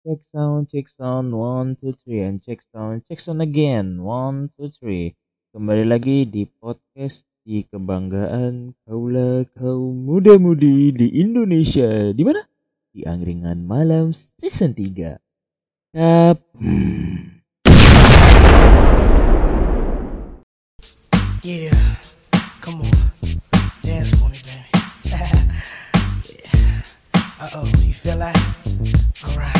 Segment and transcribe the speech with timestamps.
[0.00, 4.72] Check sound, check sound, one, two, three, and check sound, check sound again, one, two,
[4.72, 5.12] three.
[5.52, 12.16] Kembali lagi di podcast di kebanggaan kaula kaum muda-mudi di Indonesia.
[12.16, 12.40] Di mana?
[12.88, 15.20] Di Angkringan Malam Season 3.
[15.92, 16.48] Tap.
[16.56, 17.44] Hmm.
[21.44, 21.76] Yeah,
[22.64, 22.96] come on,
[23.84, 24.64] dance for me, baby.
[26.32, 26.88] yeah.
[27.36, 28.36] Uh oh, you feel that?
[29.28, 29.59] Alright,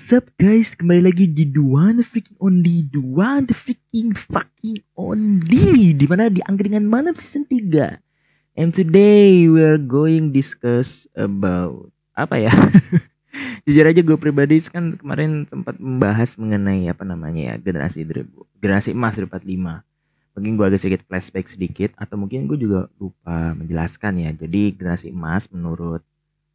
[0.00, 0.72] what's up guys?
[0.72, 6.88] Kembali lagi di the Freaking Only One the Freaking Fucking Only Di mana di Angkringan
[6.88, 8.00] Malam Season 3
[8.56, 12.48] And today we're going discuss about Apa ya?
[13.68, 18.24] Jujur aja gue pribadi kan kemarin sempat membahas mengenai apa namanya ya generasi 2000
[18.56, 19.84] generasi emas 2045
[20.32, 24.32] mungkin gue agak sedikit flashback sedikit atau mungkin gue juga lupa menjelaskan ya.
[24.32, 26.00] Jadi generasi emas menurut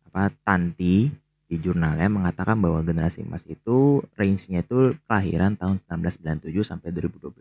[0.10, 6.90] apa Tanti di jurnalnya mengatakan bahwa generasi emas itu range-nya itu kelahiran tahun 1997 sampai
[6.90, 7.38] 2012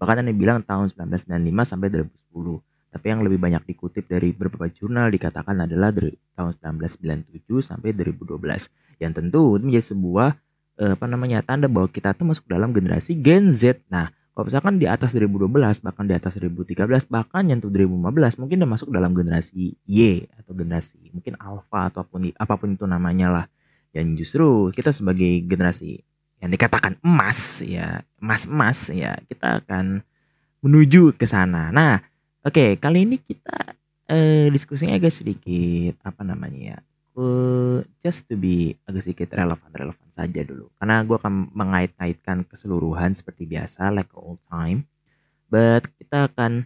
[0.00, 1.88] bahkan ada yang bilang tahun 1995 sampai
[2.32, 6.52] 2010 tapi yang lebih banyak dikutip dari beberapa jurnal dikatakan adalah dari tahun
[6.84, 8.36] 1997 sampai 2012
[9.00, 10.36] yang tentu menjadi sebuah
[10.76, 13.80] eh, apa namanya tanda bahwa kita tuh masuk dalam generasi Gen Z.
[13.88, 18.70] Nah kalau misalkan di atas 2012 bahkan di atas 2013 bahkan nyentuh 2015 mungkin udah
[18.72, 23.46] masuk dalam generasi Y atau generasi mungkin alpha ataupun apa pun itu namanya lah.
[23.92, 26.00] Dan justru kita sebagai generasi
[26.40, 30.00] yang dikatakan emas ya emas emas ya kita akan
[30.64, 31.68] menuju ke sana.
[31.68, 32.00] Nah
[32.40, 33.76] oke kali ini kita
[34.08, 36.78] eh, diskusinya agak sedikit apa namanya ya
[37.16, 40.68] eh, just to be agak sedikit relevan relevan saja dulu.
[40.80, 44.88] Karena gue akan mengait-ngaitkan keseluruhan seperti biasa like all time.
[45.52, 46.64] But kita akan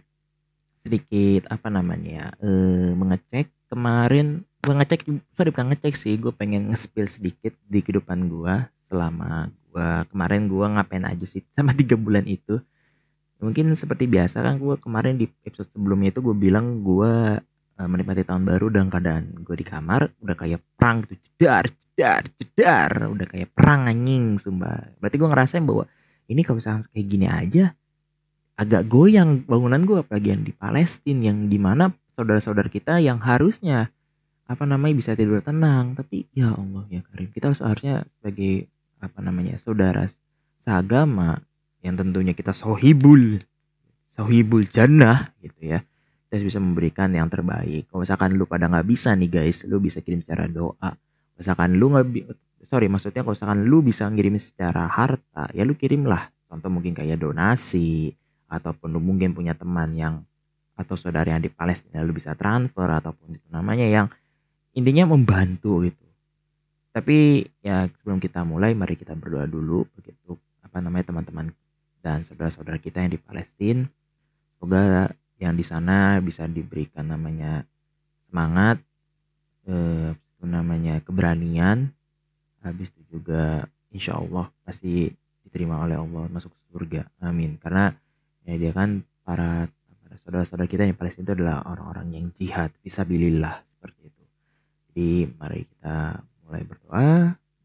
[0.79, 4.47] sedikit apa namanya eh mengecek kemarin.
[4.63, 8.55] Gue ngecek sorry bukan ngecek sih gue pengen nge-spill sedikit di kehidupan gue
[8.87, 12.59] selama gue kemarin gue ngapain aja sih sama tiga bulan itu.
[13.37, 17.37] Mungkin seperti biasa kan gue kemarin di episode sebelumnya itu gue bilang gue
[17.77, 21.13] eh, menikmati tahun baru dalam keadaan gue di kamar udah kayak perang gitu.
[21.37, 21.65] Jedar
[21.97, 24.93] jedar jedar udah kayak perang anjing sumpah.
[25.01, 25.89] Berarti gue ngerasain bahwa
[26.29, 27.65] ini kalau misalnya kayak gini aja
[28.57, 33.93] agak goyang bangunan gue apalagi yang di Palestina yang di mana saudara-saudara kita yang harusnya
[34.49, 35.97] apa namanya bisa tidur tenang.
[35.97, 40.05] Tapi ya Allah ya Karim kita harus harusnya sebagai apa namanya saudara
[40.61, 41.41] seagama
[41.85, 43.37] yang tentunya kita sohibul
[44.09, 45.79] sohibul jannah gitu ya
[46.27, 47.87] kita bisa memberikan yang terbaik.
[47.87, 50.91] Kalau misalkan lu pada nggak bisa nih guys lu bisa kirim secara doa.
[51.39, 52.05] Misalkan lu nggak
[52.67, 57.21] sorry maksudnya kalau misalkan lu bisa ngirim secara harta ya lu kirimlah contoh mungkin kayak
[57.21, 58.11] donasi
[58.51, 60.15] ataupun lu mungkin punya teman yang
[60.77, 64.07] atau saudara yang di Palestina lu bisa transfer ataupun itu namanya yang
[64.77, 66.05] intinya membantu gitu.
[66.93, 71.53] Tapi ya sebelum kita mulai mari kita berdoa dulu begitu apa namanya teman-teman
[72.01, 73.85] dan saudara-saudara kita yang di Palestina.
[74.57, 77.65] Semoga yang di sana bisa diberikan namanya
[78.29, 78.81] semangat
[79.69, 80.11] eh,
[80.41, 81.93] namanya keberanian.
[82.61, 85.07] Habis itu juga insya Allah pasti
[85.45, 87.07] diterima oleh Allah masuk surga.
[87.23, 87.55] Amin.
[87.61, 87.93] Karena
[88.43, 89.69] ya dia kan para
[90.27, 94.23] saudara-saudara kita yang Palestina itu adalah orang-orang yang jihad visabilillah seperti itu.
[94.91, 95.09] Jadi
[95.39, 97.09] mari kita mulai berdoa.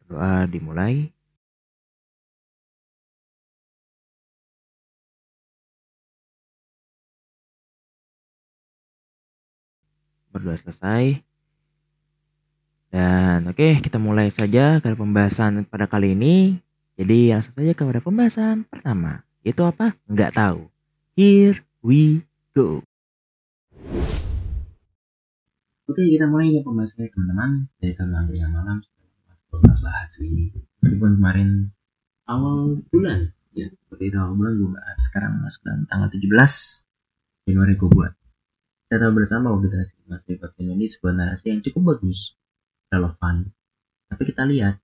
[0.05, 0.95] Berdoa dimulai
[10.43, 11.23] berdoa selesai.
[12.91, 16.59] Dan oke kita mulai saja ke pembahasan pada kali ini.
[16.99, 19.23] Jadi langsung saja kepada pembahasan pertama.
[19.47, 19.95] Itu apa?
[20.11, 20.67] Nggak tahu.
[21.15, 22.83] Here we go.
[25.87, 27.51] Oke kita mulai ya pembahasannya teman-teman.
[27.79, 28.83] Dari tentang yang malam.
[29.47, 30.51] Sudah bahas ini.
[30.83, 31.71] Meskipun kemarin
[32.27, 36.25] awal bulan ya seperti itu awal bulan gue bahas sekarang masuk dalam tanggal 17
[37.45, 38.13] Januari gue buat
[38.99, 42.37] tahu bersama bahwa generasi di podcast ini sebuah narasi yang cukup bagus
[42.93, 43.53] relevan
[44.13, 44.81] tapi kita lihat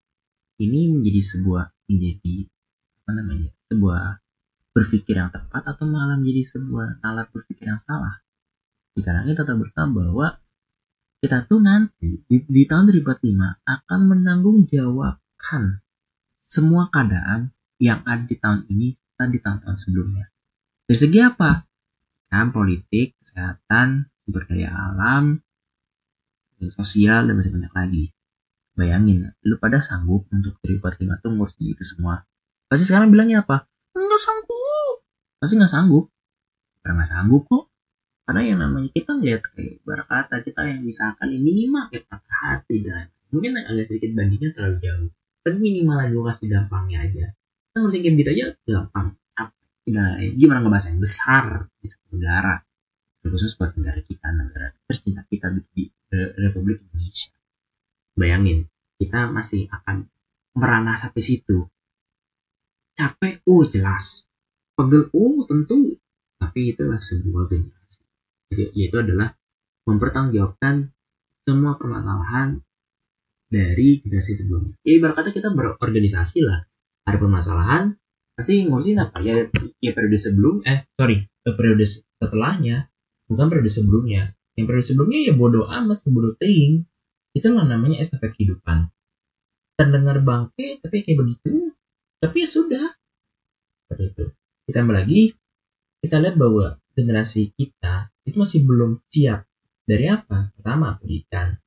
[0.63, 2.37] ini menjadi sebuah menjadi
[3.05, 4.03] apa namanya sebuah
[4.73, 8.23] berpikir yang tepat atau malah menjadi sebuah alat berpikir yang salah
[8.97, 10.29] dikarenakan kita tahu bersama bahwa
[11.19, 15.83] kita tuh nanti di, di tahun 2045 akan menanggung jawabkan
[16.47, 17.51] semua keadaan
[17.83, 20.31] yang ada di tahun ini dan di tahun-tahun sebelumnya.
[20.89, 21.68] Dari segi apa?
[22.29, 25.41] Kan politik, kesehatan, sumber daya alam,
[26.69, 28.05] sosial, dan masih banyak lagi.
[28.79, 32.23] Bayangin, lu pada sanggup untuk 2045 tuh ngurusin itu semua.
[32.69, 33.67] Pasti sekarang bilangnya apa?
[33.97, 34.95] Enggak sanggup.
[35.41, 36.05] Pasti nggak sanggup.
[36.85, 37.65] Karena nggak sanggup kok.
[38.29, 42.85] Karena yang namanya kita ngeliat kayak berkata kita yang misalkan ini minimal kayak patah hati
[42.85, 45.09] dan mungkin agak sedikit bandingnya terlalu jauh.
[45.41, 47.27] Tapi minimal aja gue kasih gampangnya aja.
[47.33, 49.07] Kita ngurusin kayak gitu aja gampang.
[49.89, 51.45] Nah, gimana ngebahas yang besar
[51.81, 52.61] di negara
[53.29, 55.85] khusus buat negara kita negara tercinta kita di
[56.41, 57.29] Republik Indonesia.
[58.17, 58.65] Bayangin
[58.97, 60.09] kita masih akan
[60.57, 61.69] merana sampai situ.
[62.97, 64.27] Capek oh jelas.
[64.75, 66.01] Pegel oh tentu.
[66.39, 68.03] Tapi itulah sebuah generasi.
[68.49, 69.35] Jadi yaitu adalah
[69.87, 70.91] mempertanggungjawabkan
[71.45, 72.61] semua permasalahan
[73.49, 74.77] dari generasi sebelumnya.
[74.85, 76.65] Ya ibarat kita berorganisasi lah.
[77.05, 77.97] Ada permasalahan
[78.39, 79.51] pasti ngurusin apa ya
[79.83, 81.83] ya periode sebelum eh sorry periode
[82.23, 82.87] setelahnya
[83.27, 84.23] bukan periode sebelumnya.
[84.55, 86.87] Yang periode sebelumnya ya bodoh amat sebodoh teing
[87.35, 88.91] itulah namanya estafet kehidupan.
[89.79, 91.75] Terdengar bangke tapi kayak begitu.
[92.19, 92.87] Tapi ya sudah.
[93.87, 94.27] Seperti itu.
[94.67, 95.23] Ditambah lagi.
[95.99, 99.47] Kita lihat bahwa generasi kita itu masih belum siap
[99.87, 100.55] dari apa?
[100.59, 101.59] Pertama pendidikan.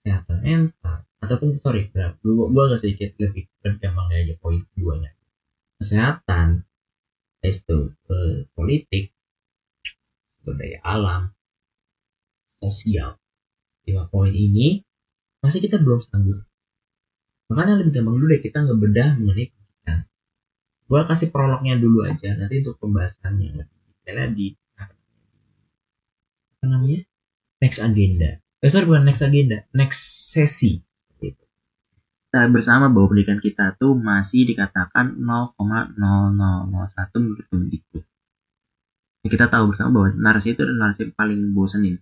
[0.00, 1.04] Kesehatan mental.
[1.20, 5.12] Ataupun sorry gue gue agak sedikit lebih lebih gampang aja poin keduanya
[5.82, 6.62] kesehatan,
[7.42, 9.10] itu eh, politik,
[10.38, 11.34] sumber alam,
[12.62, 13.18] sosial.
[13.82, 14.78] Lima poin ini
[15.42, 16.46] masih kita belum sanggup.
[17.50, 19.98] Makanya lebih gampang dulu deh kita ngebedah mengenai pendidikan.
[20.86, 24.46] Gue kasih prolognya dulu aja, nanti untuk pembahasan yang lebih detailnya di
[26.62, 27.02] apa namanya?
[27.58, 28.38] Next agenda.
[28.62, 30.86] Eh sorry bukan next agenda, next sesi
[32.32, 36.00] kita bersama bahwa pendidikan kita tuh masih dikatakan 0,0001
[37.20, 38.04] menurut Kemendikbud.
[39.20, 42.00] Ya, kita tahu bersama bahwa narasi itu adalah narasi paling bosenin.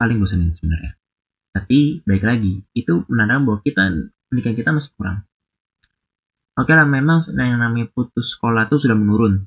[0.00, 0.96] Paling bosenin sebenarnya.
[1.52, 3.84] Tapi baik lagi, itu menandakan bahwa kita
[4.32, 5.28] pendidikan kita masih kurang.
[6.56, 9.44] Oke lah, memang yang namanya putus sekolah tuh sudah menurun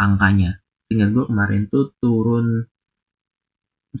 [0.00, 0.64] angkanya.
[0.88, 2.64] Tinggal gue kemarin tuh turun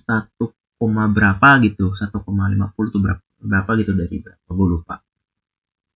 [1.12, 2.24] berapa gitu, 1,50
[2.88, 4.96] tuh berapa berapa gitu dari berapa gue lupa.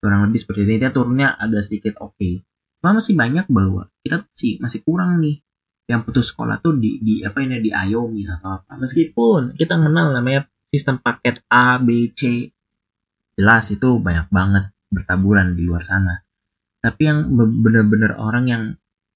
[0.01, 2.17] Kurang lebih seperti ini dia turunnya agak sedikit oke.
[2.17, 2.45] Okay.
[2.81, 5.45] cuma masih banyak bahwa kita sih masih kurang nih.
[5.85, 8.79] Yang putus sekolah tuh di, di apa ini di Ayomi atau apa.
[8.81, 12.49] Meskipun kita kenal namanya sistem paket A B C.
[13.37, 16.25] Jelas itu banyak banget bertaburan di luar sana.
[16.81, 18.63] Tapi yang benar-benar orang yang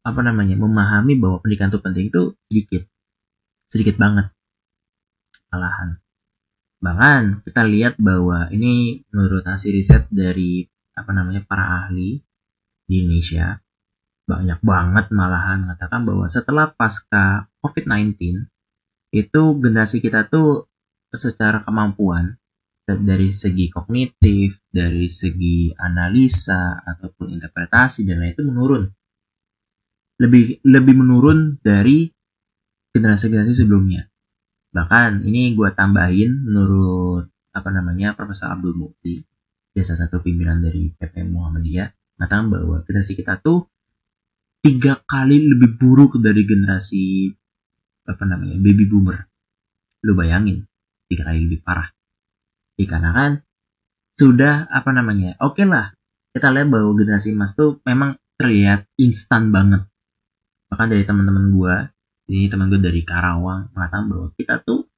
[0.05, 2.23] apa namanya memahami bahwa pendidikan itu penting itu
[2.53, 2.83] sedikit.
[3.73, 4.29] Sedikit banget.
[5.49, 6.04] Malahan
[6.85, 12.21] Bahkan kita lihat bahwa ini menurut hasil riset dari apa namanya para ahli
[12.85, 13.57] di Indonesia
[14.29, 18.45] banyak banget malahan mengatakan bahwa setelah pasca COVID-19
[19.17, 20.69] itu generasi kita tuh
[21.09, 22.37] secara kemampuan
[22.85, 28.85] dari segi kognitif, dari segi analisa ataupun interpretasi dan lain itu menurun.
[30.21, 32.13] Lebih lebih menurun dari
[32.93, 34.05] generasi-generasi sebelumnya.
[34.75, 39.23] Bahkan ini gue tambahin menurut apa namanya Profesor Abdul Mukti,
[39.71, 43.71] dia salah satu pimpinan dari PP Muhammadiyah, mengatakan bahwa generasi kita tuh
[44.59, 47.31] tiga kali lebih buruk dari generasi
[48.11, 49.31] apa namanya baby boomer.
[50.03, 50.67] Lu bayangin,
[51.07, 51.87] tiga kali lebih parah.
[52.75, 53.47] Dikarenakan
[54.19, 55.95] sudah apa namanya, oke okay lah
[56.35, 59.87] kita lihat bahwa generasi emas tuh memang terlihat instan banget.
[60.67, 61.75] Bahkan dari teman-teman gue
[62.29, 64.89] ini teman gue dari Karawang mengatakan bahwa kita tuh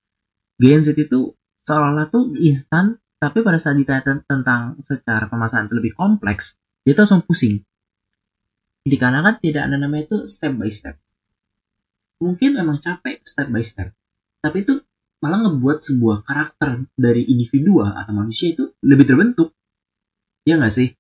[0.57, 1.35] Gen Z itu
[1.67, 6.55] seolah-olah tuh instan tapi pada saat ditanya tentang secara permasalahan lebih kompleks
[6.87, 7.67] dia tuh langsung pusing.
[8.87, 10.95] Dikarenakan tidak ada namanya itu step by step.
[12.23, 13.91] Mungkin memang capek step by step
[14.39, 14.79] tapi itu
[15.19, 19.51] malah ngebuat sebuah karakter dari individu atau manusia itu lebih terbentuk.
[20.47, 20.95] Ya nggak sih?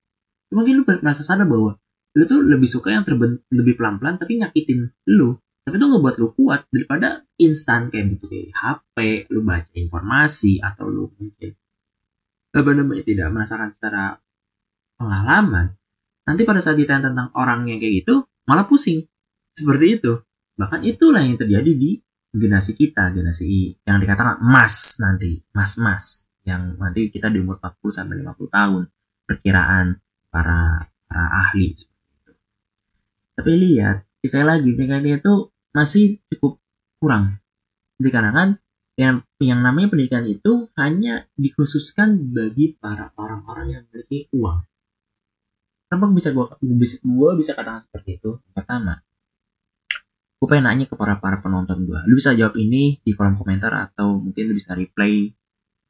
[0.51, 1.79] Mungkin lu merasa sadar bahwa
[2.17, 6.29] lu tuh lebih suka yang terbentuk lebih pelan-pelan tapi nyakitin lu tapi itu ngebuat lu
[6.31, 8.97] kuat daripada instan kayak gitu kayak HP
[9.35, 11.59] lu baca informasi atau lu mungkin
[12.55, 14.17] apa namanya tidak merasakan secara
[14.97, 15.77] pengalaman.
[16.25, 19.05] Nanti pada saat ditanya tentang orang yang kayak gitu malah pusing.
[19.53, 20.23] Seperti itu.
[20.57, 22.01] Bahkan itulah yang terjadi di
[22.37, 28.21] generasi kita generasi yang dikatakan emas nanti mas-mas yang nanti kita di umur 40 sampai
[28.21, 28.83] 50 tahun
[29.25, 29.87] perkiraan
[30.29, 31.73] para para ahli
[33.37, 36.57] tapi lihat saya lagi pengennya itu masih cukup
[36.97, 37.45] kurang.
[38.01, 38.57] Dikarenakan
[38.97, 44.65] yang yang namanya pendidikan itu hanya dikhususkan bagi para orang-orang yang memiliki uang.
[45.87, 46.47] kenapa bisa gue
[46.81, 48.99] bisa gue bisa katakan seperti itu pertama
[50.41, 53.71] gue pengen nanya ke para para penonton gue lu bisa jawab ini di kolom komentar
[53.71, 55.31] atau mungkin lu bisa replay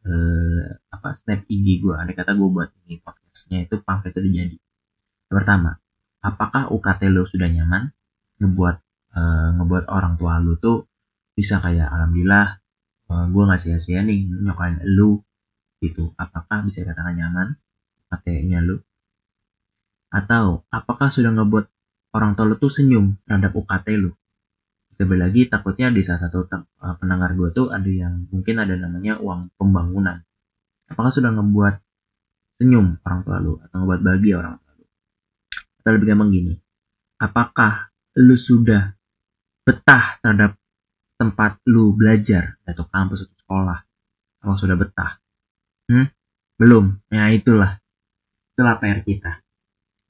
[0.04, 4.56] eh, apa snap IG gue ada kata gue buat ini podcastnya itu pamflet itu jadi
[5.30, 5.78] pertama
[6.20, 7.88] apakah UKT lu sudah nyaman
[8.42, 8.85] ngebuat
[9.16, 10.84] eh, ngebuat orang tua lu tuh
[11.36, 12.60] bisa kayak alhamdulillah
[13.12, 15.20] uh, gue nggak sia-sia nih nyokain lu
[15.84, 17.60] gitu apakah bisa dikatakan nyaman
[18.08, 18.80] UKT-nya lu
[20.08, 21.68] atau apakah sudah ngebuat
[22.16, 24.16] orang tua lu tuh senyum terhadap UKT lu
[24.96, 29.20] Terlebih lagi takutnya di salah satu uh, pendengar gue tuh ada yang mungkin ada namanya
[29.20, 30.24] uang pembangunan.
[30.88, 31.76] Apakah sudah ngebuat
[32.56, 34.84] senyum orang tua lu atau ngebuat bahagia orang tua lu?
[35.84, 36.56] Atau lebih gampang gini,
[37.20, 38.95] apakah lu sudah
[39.66, 40.54] betah terhadap
[41.18, 43.78] tempat lu belajar atau kampus atau sekolah?
[44.40, 45.18] Apakah sudah betah?
[45.90, 46.06] Hmm?
[46.54, 46.94] Belum.
[47.10, 47.82] Ya itulah.
[48.54, 49.42] Itulah PR kita.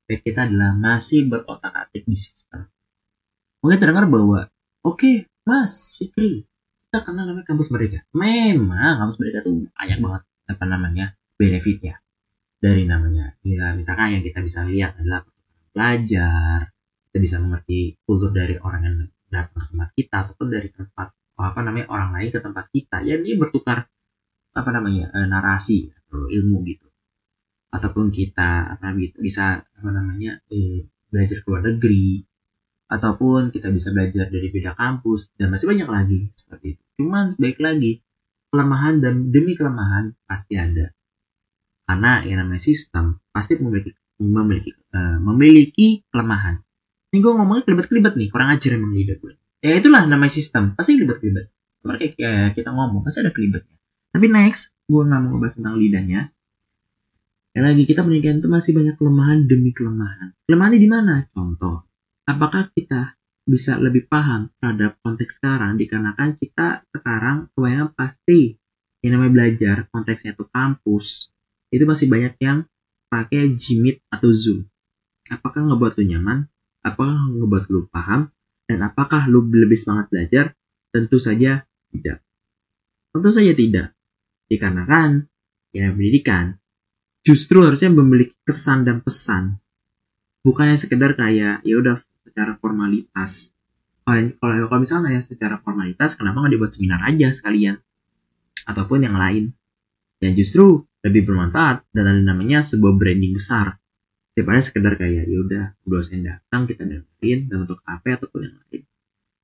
[0.05, 2.69] PR kita adalah masih berotak-atik di sistem.
[3.65, 4.47] Mungkin terdengar bahwa
[4.87, 6.47] Oke, Mas Fikri,
[6.87, 8.07] kita kenal namanya kampus mereka.
[8.15, 11.99] Memang kampus mereka tuh banyak banget apa namanya benefit ya
[12.63, 13.35] dari namanya.
[13.43, 15.27] Ya, misalkan yang kita bisa lihat adalah
[15.75, 16.71] belajar,
[17.11, 18.97] kita bisa mengerti kultur dari orang yang
[19.37, 23.05] datang ke tempat kita ataupun dari tempat apa namanya orang lain ke tempat kita.
[23.05, 23.85] Ya ini bertukar
[24.57, 26.89] apa namanya eh, narasi atau ilmu gitu.
[27.69, 32.25] Ataupun kita apa gitu bisa apa namanya eh, belajar ke luar negeri
[32.87, 36.83] ataupun kita bisa belajar dari beda kampus dan masih banyak lagi seperti itu.
[37.03, 38.01] Cuman baik lagi
[38.51, 40.95] kelemahan dan demi kelemahan pasti ada.
[41.87, 46.63] Karena yang namanya sistem pasti memiliki memiliki uh, memiliki kelemahan.
[47.15, 49.33] Ini gue ngomongnya kelibet-kelibet nih, kurang ajar emang lidah gue.
[49.63, 51.51] Ya itulah namanya sistem, pasti kelibet-kelibet.
[51.87, 53.79] Kayak kita ngomong pasti ada kelibetnya.
[54.11, 56.21] Tapi next, gue nggak mau ngebahas tentang lidahnya.
[57.57, 60.37] Ya lagi kita pernikahan itu masih banyak kelemahan demi kelemahan.
[60.45, 61.15] Kelemahannya di mana?
[61.33, 61.89] Contoh,
[62.29, 68.59] apakah kita bisa lebih paham terhadap konteks sekarang dikarenakan kita sekarang kebanyakan pasti
[69.07, 71.31] yang namanya belajar konteksnya itu kampus
[71.71, 72.67] itu masih banyak yang
[73.07, 74.67] pakai Jimit atau Zoom
[75.31, 76.51] apakah ngebuat lu nyaman
[76.87, 78.31] apakah ngebuat lu paham
[78.71, 80.55] dan apakah lu lebih semangat belajar?
[80.95, 82.23] Tentu saja tidak.
[83.11, 83.87] Tentu saja tidak.
[84.47, 85.27] Dikarenakan
[85.75, 86.63] ya pendidikan
[87.27, 89.59] justru harusnya memiliki kesan dan pesan.
[90.47, 93.51] Bukannya sekedar kayak ya udah secara formalitas.
[94.07, 97.83] Kalau kalau misalnya ya secara formalitas kenapa nggak dibuat seminar aja sekalian?
[98.63, 99.51] Ataupun yang lain.
[100.23, 103.77] Yang justru lebih bermanfaat dan ada namanya sebuah branding besar
[104.37, 108.85] daripada sekedar kayak ya udah dosen datang kita dengerin dan untuk apa ataupun yang lain.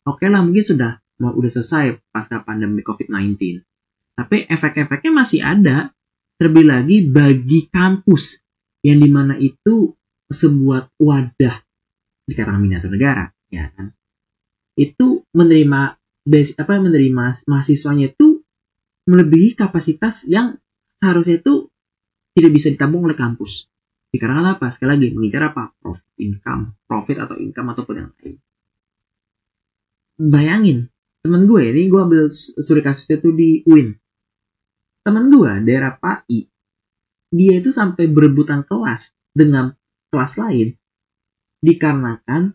[0.04, 3.64] Oke lah mungkin sudah mau udah selesai pasca pandemi covid-19
[4.12, 5.90] tapi efek-efeknya masih ada.
[6.36, 8.42] Terlebih lagi bagi kampus
[8.82, 9.94] yang di mana itu
[10.26, 11.56] sebuah wadah
[12.26, 13.94] dikatakan miniatur negara ya kan?
[14.74, 18.42] Itu menerima basic apa menerima mahasiswanya itu
[19.06, 20.58] melebihi kapasitas yang
[20.98, 21.70] seharusnya itu
[22.34, 23.70] tidak bisa ditampung oleh kampus
[24.12, 28.36] dikarenakan apa sekali lagi mengincar apa profit income profit atau income ataupun yang lain
[30.20, 30.78] bayangin
[31.24, 33.96] temen gue ini gue ambil studi kasusnya tuh di UIN
[35.02, 36.46] temen gue daerah PAI
[37.32, 39.72] dia itu sampai berebutan kelas dengan
[40.12, 40.76] kelas lain
[41.64, 42.52] dikarenakan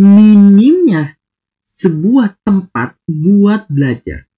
[0.00, 1.20] minimnya
[1.76, 4.28] sebuah tempat buat belajar.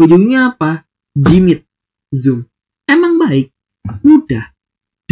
[0.00, 0.88] Ujungnya apa?
[1.14, 1.68] Jimit,
[2.10, 2.48] Zoom.
[2.88, 3.54] Emang baik,
[4.02, 4.53] mudah,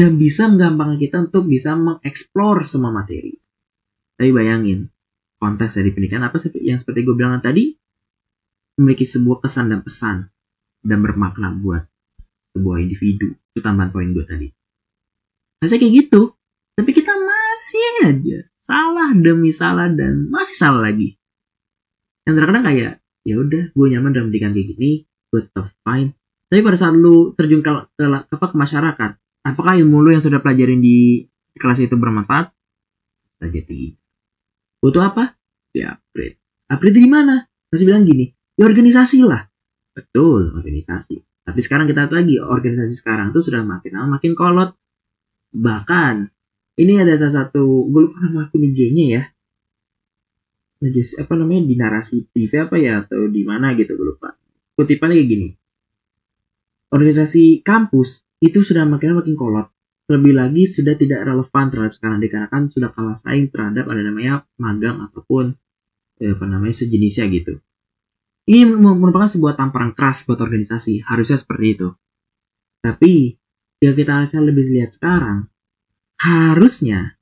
[0.02, 3.38] dan bisa menggampangkan kita untuk bisa mengeksplor semua materi.
[4.18, 4.90] Tapi bayangin,
[5.38, 7.70] konteks dari pendidikan apa sih yang seperti gue bilang tadi?
[8.82, 10.26] Memiliki sebuah kesan dan pesan
[10.82, 11.86] dan bermakna buat
[12.50, 13.30] sebuah individu.
[13.54, 14.50] Itu tambahan poin gue tadi.
[15.62, 16.34] Harusnya kayak gitu.
[16.74, 21.14] Tapi kita masih aja salah demi salah dan masih salah lagi.
[22.26, 22.92] Yang terkadang kayak
[23.22, 26.18] ya udah gue nyaman dalam pendidikan kayak gini, gue tetap fine.
[26.50, 30.42] Tapi pada saat lu terjun ke, ke, ke, ke masyarakat, apakah ilmu lu yang sudah
[30.42, 31.26] pelajarin di
[31.58, 32.50] kelas itu bermanfaat?
[33.42, 33.94] Saja tinggi.
[34.82, 35.38] Butuh apa?
[35.74, 36.38] Ya upgrade.
[36.70, 37.46] Upgrade di mana?
[37.70, 39.48] Masih bilang gini, ya organisasi lah.
[39.92, 41.20] Betul, organisasi.
[41.42, 44.76] Tapi sekarang kita lihat lagi, organisasi sekarang tuh sudah makin lama makin kolot.
[45.52, 46.14] Bahkan
[46.80, 49.22] ini ada salah satu gue lupa nama akun IG-nya ya
[51.22, 54.34] apa namanya di narasi TV apa ya atau di mana gitu gue lupa
[54.74, 55.48] kutipannya kayak gini
[56.90, 59.70] organisasi kampus itu sudah makin makin kolot.
[60.10, 64.98] Lebih lagi sudah tidak relevan terhadap sekarang dikarenakan sudah kalah saing terhadap ada namanya magang
[64.98, 65.54] ataupun
[66.18, 67.62] eh, apa namanya sejenisnya gitu.
[68.50, 71.88] Ini merupakan sebuah tamparan keras buat organisasi harusnya seperti itu.
[72.82, 73.38] Tapi
[73.78, 75.46] jika kita lebih lihat sekarang
[76.18, 77.14] harusnya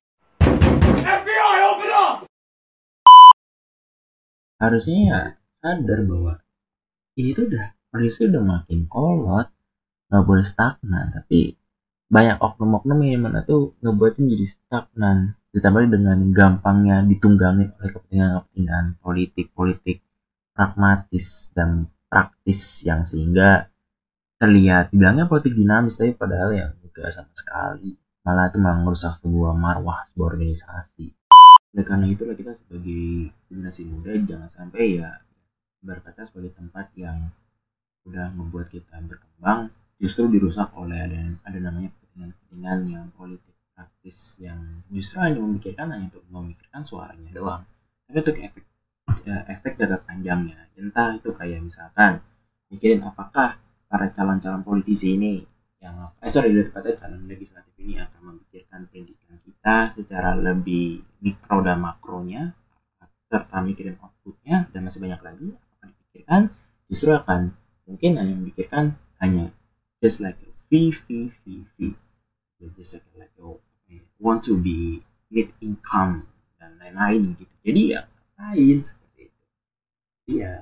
[4.61, 5.21] harusnya ya
[5.57, 6.37] sadar bahwa
[7.17, 9.49] ini tuh udah kondisi udah makin kolot
[10.11, 11.55] nggak boleh stagnan tapi
[12.11, 20.03] banyak oknum-oknum yang mana tuh ngebuatin jadi stagnan ditambah dengan gampangnya ditunggangin oleh kepentingan-kepentingan politik-politik
[20.51, 23.71] pragmatis dan praktis yang sehingga
[24.35, 27.95] terlihat dibilangnya politik dinamis tapi padahal yang enggak sama sekali.
[28.21, 31.07] Malah itu malah merusak sebuah marwah sebuah organisasi.
[31.71, 35.23] Oleh karena itulah kita sebagai generasi muda jangan sampai ya
[35.81, 37.31] berkata sebagai tempat yang
[38.05, 44.81] udah membuat kita berkembang justru dirusak oleh ada ada namanya kepentingan-kepentingan yang politik praktis yang
[44.89, 47.63] justru hanya memikirkan hanya untuk memikirkan suaranya doang.
[48.09, 48.63] Tapi untuk efek
[49.23, 52.25] ya, efek jangka panjangnya entah itu kayak misalkan
[52.73, 55.45] mikirin apakah para calon-calon politisi ini
[55.77, 61.61] yang eh sorry lebih tepatnya calon legislatif ini akan memikirkan pendidikan kita secara lebih mikro
[61.61, 62.53] dan makronya
[63.29, 65.47] serta mikirin outputnya dan masih banyak lagi
[65.79, 66.41] akan dipikirkan
[66.89, 67.53] justru akan
[67.87, 69.53] mungkin hanya memikirkan hanya
[70.01, 71.95] just like V V V V
[72.77, 73.61] just like, like oh,
[74.21, 76.27] want to be need income
[76.61, 77.53] dan lain-lain gitu.
[77.65, 78.01] Jadi ya
[78.37, 79.43] lain seperti itu.
[80.21, 80.53] Jadi ya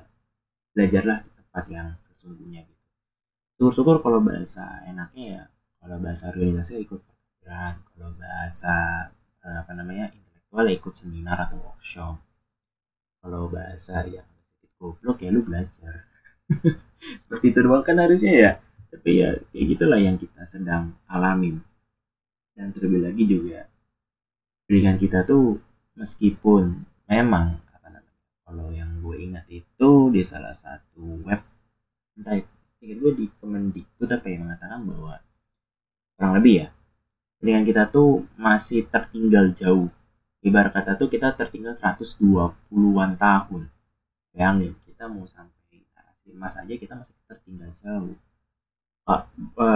[0.72, 2.84] belajarlah di tempat yang sesungguhnya gitu.
[3.60, 5.42] Syukur-syukur kalau bahasa enaknya ya
[5.80, 8.74] kalau bahasa organisasi ikut peraturan kalau bahasa
[9.44, 12.16] eh, apa namanya intelektual ya ikut seminar atau workshop.
[13.20, 14.28] Kalau bahasa yang
[14.80, 16.08] goblok ya lu belajar.
[17.20, 18.52] Seperti itu doang kan harusnya ya
[18.90, 21.62] tapi ya kayak gitulah yang kita sedang alamin.
[22.52, 23.70] Dan terlebih lagi juga
[24.66, 25.56] pendidikan kita tuh
[25.96, 31.40] meskipun memang apa namanya kalau yang gue ingat itu di salah satu web
[32.18, 32.38] entah
[32.82, 35.18] ingat gue di Kemendikbud apa yang mengatakan bahwa
[36.14, 36.68] kurang lebih ya
[37.40, 39.88] pendidikan kita tuh masih tertinggal jauh.
[40.40, 43.68] Ibarat kata tuh kita tertinggal 120-an tahun.
[44.32, 45.84] Bayangin kita mau sampai
[46.30, 48.14] emas aja kita masih tertinggal jauh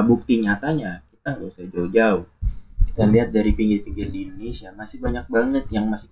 [0.04, 2.24] bukti nyatanya kita nggak usah jauh-jauh.
[2.92, 6.06] Kita lihat dari pinggir-pinggir di Indonesia masih banyak banget yang masih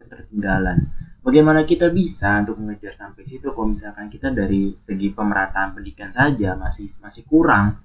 [0.00, 0.88] ketertinggalan
[1.22, 3.54] bagaimana kita bisa untuk mengejar sampai situ?
[3.54, 7.78] Kalau misalkan kita dari segi pemerataan pendidikan saja masih masih kurang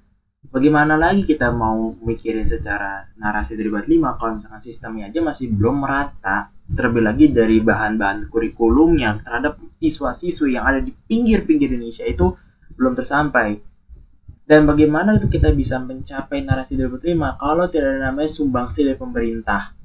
[0.47, 5.51] bagaimana lagi kita mau mikirin secara narasi dari bat 5 kalau misalkan sistemnya aja masih
[5.51, 12.35] belum merata terlebih lagi dari bahan-bahan kurikulumnya terhadap siswa-siswi yang ada di pinggir-pinggir Indonesia itu
[12.75, 13.59] belum tersampai
[14.47, 19.75] dan bagaimana itu kita bisa mencapai narasi 2005 kalau tidak ada namanya sumbangsi dari pemerintah.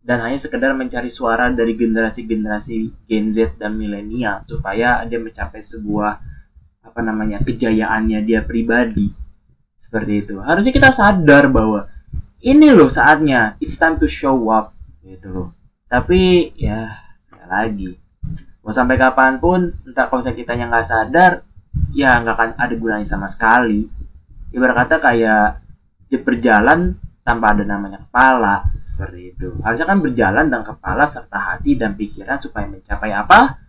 [0.00, 6.12] Dan hanya sekedar mencari suara dari generasi-generasi Gen Z dan milenial supaya dia mencapai sebuah
[6.80, 9.12] apa namanya kejayaannya dia pribadi.
[9.76, 10.40] Seperti itu.
[10.40, 11.84] Harusnya kita sadar bahwa
[12.40, 13.60] ini loh saatnya.
[13.60, 14.72] It's time to show up.
[15.04, 15.52] Gitu loh.
[15.92, 16.88] Tapi ya,
[17.28, 18.00] ya lagi.
[18.64, 21.44] Mau sampai kapan pun entah kalau kita yang nggak sadar
[21.92, 24.05] ya nggak akan ada gunanya sama sekali
[24.56, 25.44] ibarat kata kayak
[26.24, 28.72] berjalan tanpa ada namanya kepala.
[28.80, 29.52] Seperti itu.
[29.60, 33.60] Harusnya kan berjalan dengan kepala serta hati dan pikiran supaya mencapai apa?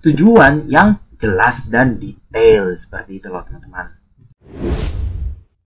[0.00, 2.72] Tujuan yang jelas dan detail.
[2.72, 3.92] Seperti itu loh teman-teman.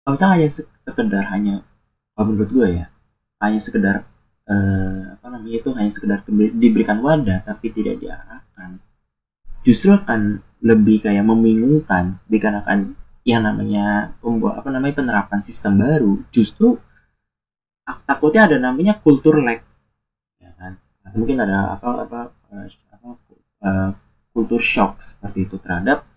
[0.02, 0.50] Kalau misalnya hanya
[0.88, 1.56] sekedar hanya
[2.16, 2.86] kalau menurut gue ya
[3.42, 4.06] hanya sekedar
[4.46, 6.20] eh, apa namanya itu hanya sekedar
[6.54, 8.78] diberikan wadah tapi tidak diarahkan
[9.66, 16.82] justru akan lebih kayak membingungkan dikarenakan yang namanya apa namanya penerapan sistem baru justru
[18.06, 19.62] takutnya ada namanya kultur lag.
[20.42, 20.78] Ya kan?
[21.14, 22.20] Mungkin ada apa apa,
[22.54, 23.08] uh, apa
[23.62, 23.90] uh,
[24.32, 26.08] kultur shock seperti itu terhadap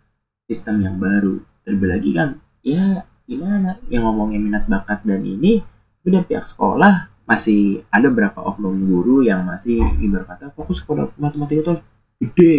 [0.46, 1.42] sistem yang baru.
[1.64, 2.28] Terlebih lagi kan
[2.64, 5.64] ya gimana yang ngomongin minat bakat dan ini
[6.04, 11.60] udah pihak sekolah masih ada berapa oknum guru yang masih ibarat kata fokus pada matematika
[11.64, 11.74] itu
[12.20, 12.56] gede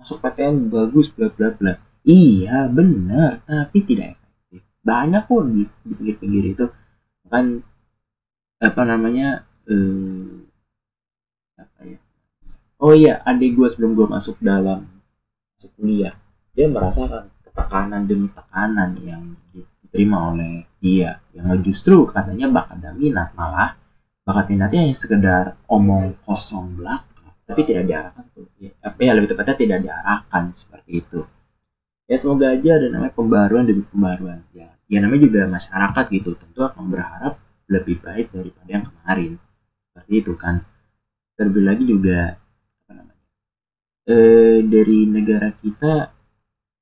[0.00, 1.76] masuk PTN bagus bla bla bla
[2.08, 3.44] iya benar.
[3.44, 4.64] Tapi tidak efektif.
[4.80, 6.66] Banyak pun di pinggir-pinggir itu.
[7.28, 7.60] Kan
[8.58, 10.48] apa namanya eh,
[11.60, 11.98] apa ya?
[12.80, 14.88] Oh iya adik gue sebelum gue masuk dalam
[15.74, 16.14] kuliah
[16.54, 21.20] dia merasakan tekanan demi tekanan yang diterima oleh dia.
[21.36, 23.76] Yang justru katanya bakat dan minat malah
[24.24, 27.36] bakat minatnya hanya sekedar omong kosong belaka.
[27.44, 31.20] Tapi tidak diarahkan seperti apa ya lebih tepatnya tidak diarahkan seperti itu
[32.08, 34.40] ya semoga aja ada namanya pembaruan demi pembaruan.
[34.56, 36.30] Ya ya namanya juga masyarakat gitu.
[36.40, 37.36] Tentu akan berharap
[37.68, 39.32] lebih baik daripada yang kemarin.
[39.92, 40.64] Seperti itu kan.
[41.38, 42.18] Terlebih lagi juga
[42.82, 43.26] apa namanya
[44.10, 44.16] e,
[44.66, 46.10] dari negara kita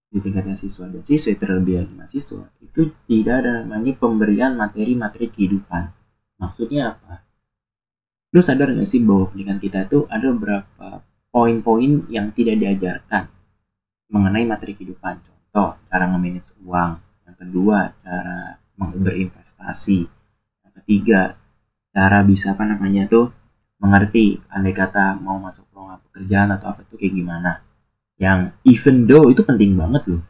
[0.06, 5.92] di tingkatnya siswa dan siswa terlebih lagi mahasiswa itu tidak ada namanya pemberian materi-materi kehidupan.
[6.40, 7.26] Maksudnya apa?
[8.32, 13.35] Lu sadar gak sih bahwa pendidikan kita itu ada beberapa poin-poin yang tidak diajarkan
[14.10, 15.22] mengenai materi kehidupan.
[15.22, 16.92] Contoh cara nge-manage uang.
[17.26, 20.00] Yang kedua cara berinvestasi.
[20.66, 21.20] Yang ketiga
[21.90, 23.32] cara bisa apa namanya tuh
[23.80, 27.52] mengerti andai kata mau masuk ruangan pekerjaan atau apa itu kayak gimana.
[28.16, 30.22] Yang even though itu penting banget loh.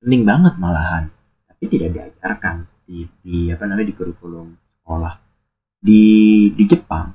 [0.00, 1.10] Penting banget malahan.
[1.48, 5.14] Tapi tidak diajarkan di, di apa namanya di kurikulum sekolah.
[5.78, 6.02] Di
[6.54, 7.14] di Jepang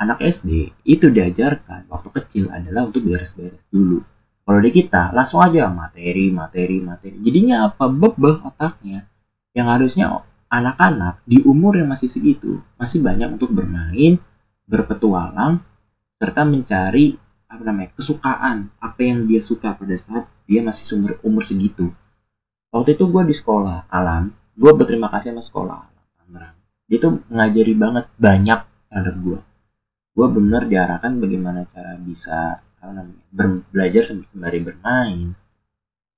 [0.00, 4.00] anak SD itu diajarkan waktu kecil adalah untuk beres-beres dulu
[4.44, 9.06] kalau di kita langsung aja materi materi materi jadinya apa bebeh otaknya
[9.54, 14.18] yang harusnya anak-anak di umur yang masih segitu masih banyak untuk bermain,
[14.66, 15.62] berpetualang,
[16.18, 17.14] serta mencari
[17.50, 21.90] apa namanya kesukaan apa yang dia suka pada saat dia masih umur umur segitu.
[22.70, 26.56] Waktu itu gue di sekolah alam, gue berterima kasih sama sekolah alam Tangerang.
[26.86, 29.40] Dia tuh ngajari banget banyak terhadap gue.
[30.14, 33.24] Gue bener diarahkan bagaimana cara bisa apa namanya
[33.68, 35.36] belajar sembari bermain.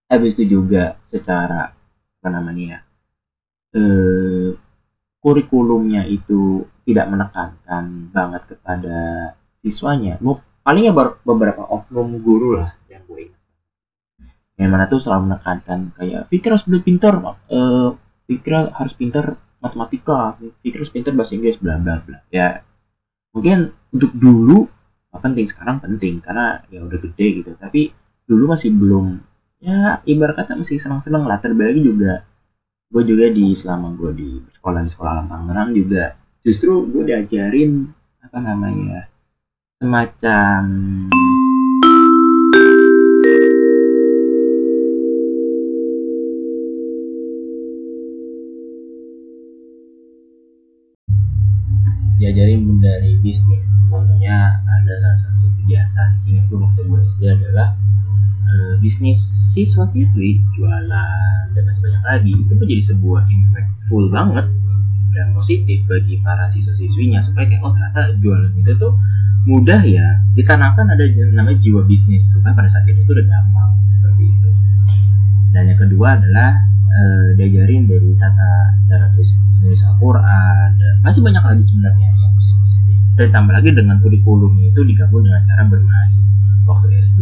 [0.06, 1.74] Habis itu juga secara
[2.22, 2.78] apa namanya ya
[3.76, 4.50] eh,
[5.22, 8.98] kurikulumnya itu tidak menekankan banget kepada
[9.62, 10.18] siswanya.
[10.62, 13.42] Paling ya beberapa oknum guru lah yang gue ingat.
[14.58, 17.14] Yang mana tuh selalu menekankan kayak Fikra harus pintar
[17.50, 17.90] eh,
[18.30, 19.26] Fikra harus pintar
[19.58, 22.22] matematika Fikra harus pintar bahasa Inggris bla bla bla.
[22.30, 22.62] Ya
[23.34, 24.70] mungkin untuk dulu
[25.20, 25.44] penting?
[25.50, 27.52] Sekarang penting karena ya udah gede gitu.
[27.58, 27.92] Tapi
[28.24, 29.20] dulu masih belum
[29.60, 31.42] ya ibarat kata masih senang-senang lah.
[31.42, 32.24] Terbagi juga
[32.92, 36.12] gue juga di selama gue di sekolah di sekolah alam Tangerang juga
[36.44, 37.88] justru gue diajarin
[38.20, 39.08] apa namanya
[39.80, 40.62] semacam
[52.32, 53.92] diajarin dari bisnis.
[53.92, 57.76] Contohnya ada salah satu kegiatan singkat gue waktu gue SD adalah
[58.48, 59.20] uh, bisnis
[59.52, 62.32] siswa-siswi jualan dan masih banyak lagi.
[62.32, 64.48] Itu menjadi sebuah impactful banget
[65.12, 68.96] dan positif bagi para siswa-siswinya supaya kayak oh ternyata jualan itu tuh
[69.44, 70.24] mudah ya.
[70.32, 71.04] Ditanamkan ada
[71.36, 72.32] namanya jiwa bisnis.
[72.32, 74.50] Supaya pada saat itu udah gampang seperti itu.
[75.52, 81.42] Dan yang kedua adalah uh, diajarin dari tata cara tulis menulis Al-Quran dan masih banyak
[81.42, 86.12] lagi sebenarnya yang positif positif dan tambah lagi dengan kurikulum itu digabung dengan cara bermain
[86.68, 87.20] waktu SD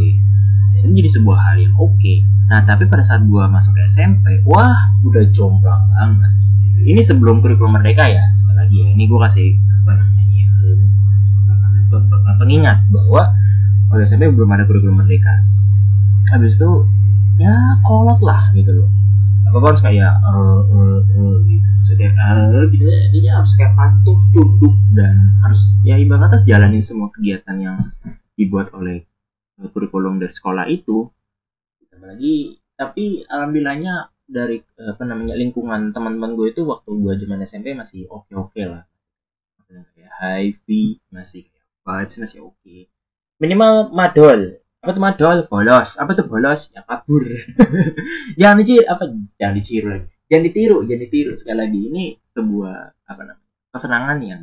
[0.81, 1.93] itu jadi sebuah hal yang oke.
[2.01, 2.25] Okay.
[2.49, 6.35] nah tapi pada saat gua masuk SMP wah udah jomplang banget.
[6.81, 9.55] Ini sebelum kurikulum merdeka ya sekali lagi ya ini gua kasih
[9.85, 10.45] apa namanya
[12.41, 13.37] pengingat bahwa
[13.93, 15.45] pada SMP belum ada kurikulum merdeka.
[16.33, 16.71] Habis itu
[17.37, 17.53] ya
[17.85, 19.00] kolot lah gitu loh
[19.51, 21.69] apa apa harus kayak uh, uh, uh, gitu.
[21.83, 22.87] Maksudnya uh, gitu.
[22.87, 27.77] Dia harus kayak patuh tunduk dan harus ya ibaratnya jalanin semua kegiatan yang
[28.39, 29.11] dibuat oleh
[29.75, 31.11] kurikulum dari sekolah itu.
[31.99, 38.07] Lagi tapi alhamdulillahnya dari apa namanya lingkungan teman-teman gue itu waktu gue zaman SMP masih
[38.07, 38.87] oke oke lah.
[39.59, 40.55] Masih kayak high
[41.11, 41.45] masih
[41.83, 42.55] vibes masih oke.
[42.63, 42.87] Okay.
[43.41, 45.39] minimal madol apa tuh madol?
[45.45, 45.91] Bolos.
[46.01, 46.73] Apa tuh bolos?
[46.73, 47.21] Ya kabur.
[48.41, 49.13] Jangan dicir apa?
[49.37, 50.09] Jangan dicir lagi.
[50.31, 51.33] Jangan ditiru jangan ditiru.
[51.35, 54.43] Sekali lagi ini sebuah apa namanya kesenangan yang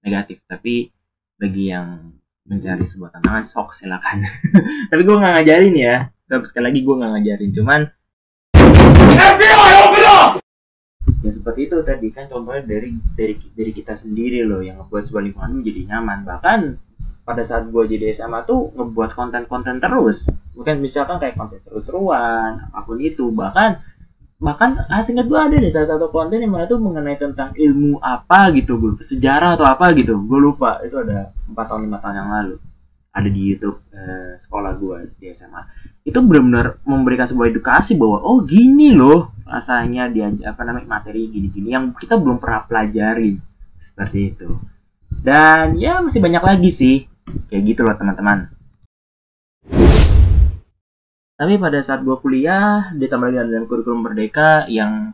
[0.00, 0.40] negatif.
[0.48, 0.88] Tapi
[1.36, 2.16] bagi yang
[2.48, 4.24] mencari sebuah tantangan sok silakan.
[4.90, 6.08] Tapi gue nggak ngajarin ya.
[6.24, 7.50] Tapi sekali lagi gue nggak ngajarin.
[7.52, 7.80] Cuman
[11.20, 12.08] ya seperti itu tadi.
[12.16, 16.24] Kan contohnya dari dari dari kita sendiri loh yang ngebuat sebuah lingkungan menjadi nyaman.
[16.24, 16.60] Bahkan
[17.26, 20.30] pada saat gue jadi SMA tuh ngebuat konten-konten terus.
[20.54, 23.34] Bukan misalkan kayak konten seru-seruan apa pun itu.
[23.34, 23.98] Bahkan
[24.38, 27.98] bahkan ah, singkat gue ada nih salah satu konten yang mana tuh mengenai tentang ilmu
[27.98, 30.78] apa gitu gue sejarah atau apa gitu gue lupa.
[30.86, 32.56] Itu ada empat tahun lima tahun yang lalu.
[33.10, 35.62] Ada di YouTube eh, sekolah gue di SMA
[36.06, 41.74] itu benar-benar memberikan sebuah edukasi bahwa oh gini loh rasanya dia apa namanya materi gini-gini
[41.74, 43.34] yang kita belum pernah pelajari.
[43.82, 44.54] Seperti itu.
[45.10, 47.15] Dan ya masih banyak lagi sih
[47.50, 48.50] kayak gitu loh teman-teman.
[51.36, 55.12] Tapi pada saat gue kuliah ditambah lagi dengan kurikulum merdeka yang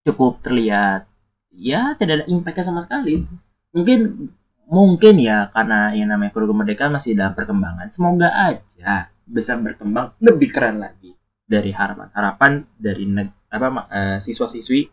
[0.00, 1.04] cukup terlihat
[1.52, 3.28] ya tidak ada impactnya sama sekali.
[3.76, 4.30] Mungkin
[4.70, 10.48] mungkin ya karena yang namanya kurikulum merdeka masih dalam perkembangan semoga aja bisa berkembang lebih
[10.48, 11.12] keren lagi.
[11.50, 13.04] Dari harapan-harapan dari
[13.50, 14.86] apa uh, siswa-siswi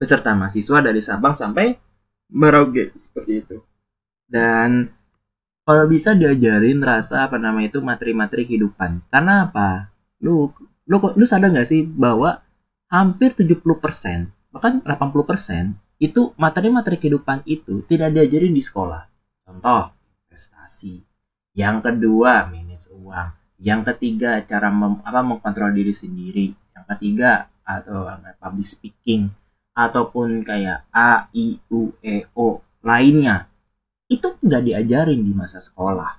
[0.00, 1.76] beserta mahasiswa dari Sabang sampai
[2.34, 3.56] Merauke seperti itu.
[4.28, 4.97] Dan
[5.68, 9.04] kalau bisa diajarin rasa apa namanya itu materi-materi kehidupan.
[9.12, 9.92] Karena apa?
[10.24, 10.48] Lu
[10.88, 12.40] lu lu sadar nggak sih bahwa
[12.88, 13.52] hampir 70%
[14.48, 19.04] bahkan 80% itu materi-materi kehidupan itu tidak diajarin di sekolah.
[19.48, 19.92] contoh
[20.28, 21.04] investasi
[21.56, 28.08] yang kedua manage uang yang ketiga cara mem, apa mengkontrol diri sendiri yang ketiga atau
[28.40, 29.32] public speaking
[29.72, 33.47] ataupun kayak A I U E O lainnya
[34.08, 36.16] itu nggak diajarin di masa sekolah.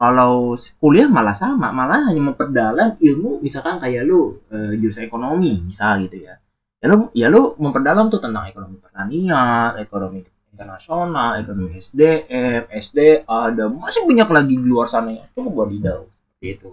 [0.00, 6.00] Kalau kuliah malah sama malah hanya memperdalam ilmu misalkan kayak lu e, jurusan ekonomi misal
[6.08, 6.40] gitu ya.
[6.80, 13.68] Ya lu ya lu memperdalam tuh tentang ekonomi pertanian ekonomi internasional ekonomi SDM SDA ada
[13.68, 16.00] masih banyak lagi di luar sana yang cukup wadidaw
[16.40, 16.72] itu.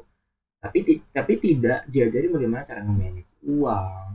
[0.64, 0.80] Tapi
[1.12, 4.08] tapi tidak diajari bagaimana cara memanage uang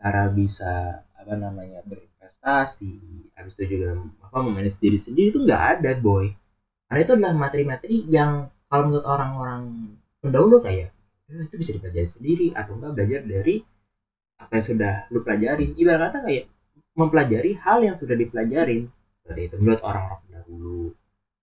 [0.00, 1.80] cara bisa apa namanya
[2.44, 2.90] berinvestasi
[3.34, 6.30] habis itu juga apa memanage diri sendiri itu nggak ada boy.
[6.86, 9.62] Karena itu adalah materi-materi yang kalau menurut orang-orang
[10.22, 10.90] pendahulu kayak
[11.30, 13.56] eh, itu bisa dipelajari sendiri atau enggak belajar dari
[14.38, 15.70] apa yang sudah lu pelajarin.
[15.74, 16.44] Ibarat kata kayak
[16.94, 18.90] mempelajari hal yang sudah dipelajarin.
[19.24, 20.82] Seperti itu menurut orang-orang pendahulu.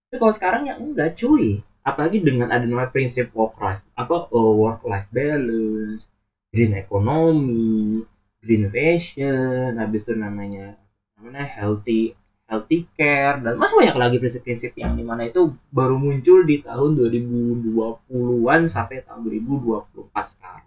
[0.07, 1.63] Tapi kalau sekarang ya enggak cuy.
[1.81, 6.05] Apalagi dengan ada nama prinsip work life apa uh, work life balance
[6.53, 8.05] green economy
[8.41, 10.80] green fashion habis itu namanya
[11.21, 12.17] namanya healthy
[12.49, 16.97] healthy care dan masih banyak lagi prinsip-prinsip yang di mana itu baru muncul di tahun
[16.97, 20.65] 2020-an sampai tahun 2024 sekarang.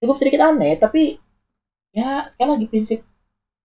[0.00, 1.20] Cukup sedikit aneh tapi
[1.92, 3.04] ya sekali lagi prinsip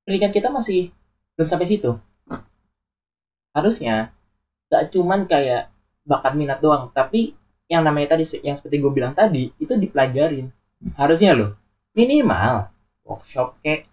[0.04, 0.92] pendidikan kita masih
[1.40, 1.96] belum sampai situ.
[3.56, 4.12] Harusnya
[4.68, 5.72] gak cuman kayak
[6.04, 7.34] bakat minat doang tapi
[7.72, 10.52] yang namanya tadi yang seperti gue bilang tadi itu dipelajarin.
[10.94, 11.58] Harusnya loh
[11.96, 12.70] minimal
[13.02, 13.90] workshop kayak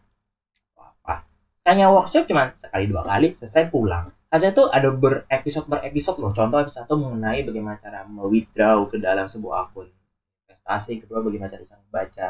[1.62, 4.10] hanya workshop cuma sekali dua kali selesai pulang.
[4.32, 6.32] Harusnya tuh ada berepisode berepisode loh.
[6.34, 9.86] Contoh episode satu mengenai bagaimana cara withdraw ke dalam sebuah akun.
[10.48, 12.26] Investasi kedua bagaimana cara bisa membaca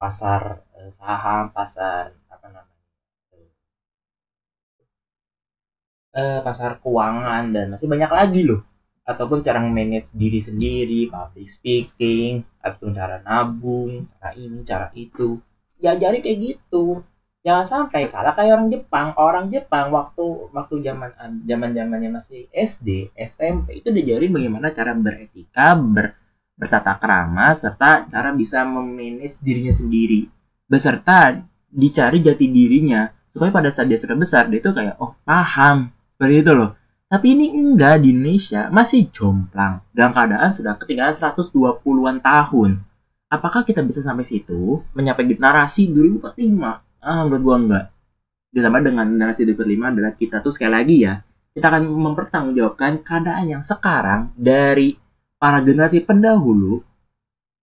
[0.00, 0.42] pasar
[0.80, 2.74] eh, saham pasar apa namanya
[6.14, 8.62] eh, pasar keuangan dan masih banyak lagi loh.
[9.04, 15.36] Ataupun cara manage diri sendiri public speaking atau cara nabung cara ini cara itu.
[15.76, 17.04] Diajari kayak gitu
[17.44, 21.10] jangan sampai kalah kayak orang Jepang orang Jepang waktu waktu zaman
[21.44, 26.16] zaman zamannya masih SD SMP itu diajarin bagaimana cara beretika ber,
[26.56, 30.26] bertata krama serta cara bisa memanage dirinya sendiri
[30.64, 35.92] beserta dicari jati dirinya supaya pada saat dia sudah besar dia itu kayak oh paham
[36.14, 36.70] seperti itu loh.
[37.10, 39.82] Tapi ini enggak di Indonesia, masih jomplang.
[39.90, 42.70] Dalam keadaan sudah ketinggalan 120-an tahun.
[43.28, 46.93] Apakah kita bisa sampai situ, menyapai narasi 2045?
[47.04, 47.84] Ah, menurut gua enggak.
[48.56, 51.20] Ditambah dengan narasi 2045 adalah kita tuh sekali lagi ya,
[51.52, 54.96] kita akan mempertanggungjawabkan keadaan yang sekarang dari
[55.36, 56.80] para generasi pendahulu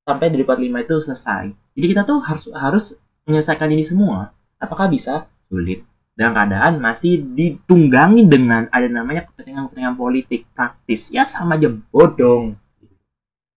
[0.06, 1.44] sampai 2045 itu selesai.
[1.74, 2.86] Jadi kita tuh harus harus
[3.26, 4.30] menyelesaikan ini semua.
[4.62, 5.26] Apakah bisa?
[5.50, 12.60] Sulit dalam keadaan masih ditunggangi dengan ada namanya kepentingan-kepentingan politik praktis ya sama aja bodong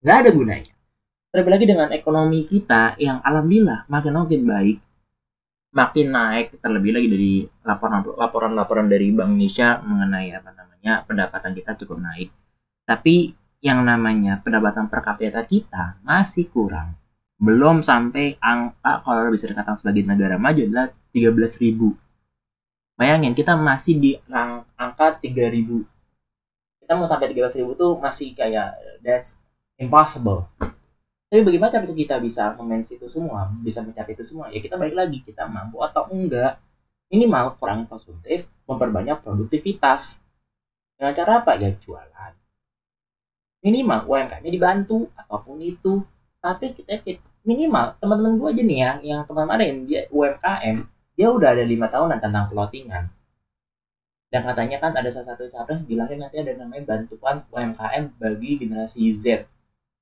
[0.00, 0.72] nggak ada gunanya
[1.34, 4.76] terlebih lagi dengan ekonomi kita yang alhamdulillah makin makin baik
[5.74, 7.32] makin naik terlebih lagi dari
[8.16, 12.30] laporan-laporan dari Bank Indonesia mengenai apa namanya pendapatan kita cukup naik
[12.86, 16.94] tapi yang namanya pendapatan per kapita kita masih kurang
[17.42, 21.98] belum sampai angka kalau bisa dikatakan sebagai negara maju adalah 13 ribu
[22.94, 24.10] Bayangin kita masih di
[24.78, 25.82] angka 3000.
[26.78, 28.70] Kita mau sampai 13.000 tuh masih kayak
[29.02, 29.34] that's
[29.82, 30.46] impossible.
[31.28, 34.52] Tapi bagaimana cara kita bisa memanage itu semua, bisa mencapai itu semua?
[34.54, 36.60] Ya kita balik lagi, kita mampu atau enggak.
[37.10, 40.22] Minimal kurang konsumtif, memperbanyak produktivitas.
[40.94, 41.58] Dengan cara apa?
[41.58, 42.32] Ya jualan.
[43.64, 46.04] Minimal UMKM-nya dibantu, apa pun itu.
[46.38, 47.00] Tapi kita
[47.42, 50.76] minimal teman-teman gue aja nih ya, yang teman-teman dia UMKM,
[51.16, 53.08] dia udah ada lima tahunan tentang clothingan
[54.34, 59.14] dan katanya kan ada salah satu capres bilangnya nanti ada namanya bantuan UMKM bagi generasi
[59.14, 59.46] Z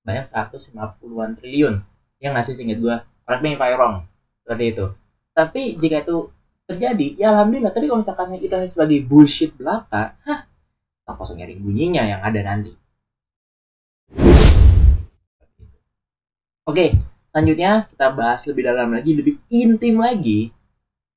[0.02, 1.82] banyak 150-an triliun.
[2.22, 2.96] Yang ngasih singkat gua?
[3.26, 4.06] Correct me if I wrong.
[4.42, 4.86] Seperti itu.
[5.32, 6.28] Tapi jika itu
[6.66, 7.72] terjadi ya alhamdulillah.
[7.74, 10.46] Tapi kalau misalkan itu sebagai bullshit belaka hah?
[11.02, 12.74] Tak kosong nyari bunyinya yang ada nanti.
[16.62, 16.94] Oke
[17.32, 20.52] selanjutnya kita bahas lebih dalam lagi lebih intim lagi.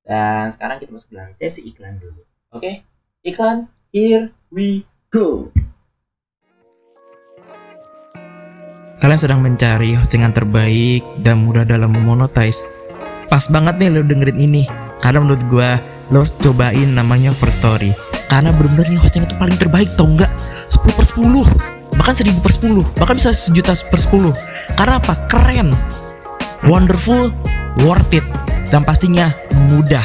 [0.06, 2.22] Dan sekarang kita masuk dalam sesi iklan dulu.
[2.54, 2.86] Oke?
[3.26, 5.50] Iklan, here we go.
[9.06, 12.66] Kalian sedang mencari hostingan terbaik dan mudah dalam memonetize.
[13.30, 14.66] Pas banget nih lo dengerin ini.
[14.98, 15.70] Karena menurut gue,
[16.10, 17.94] lo cobain namanya First Story.
[18.34, 20.34] Karena bener-bener nih hosting itu paling terbaik tau nggak?
[20.74, 21.22] 10 per 10
[22.02, 24.34] bahkan 1000 per 10 bahkan bisa sejuta per 10
[24.74, 25.14] karena apa?
[25.30, 25.70] keren
[26.66, 27.30] wonderful
[27.86, 28.26] worth it
[28.74, 29.30] dan pastinya
[29.70, 30.04] mudah.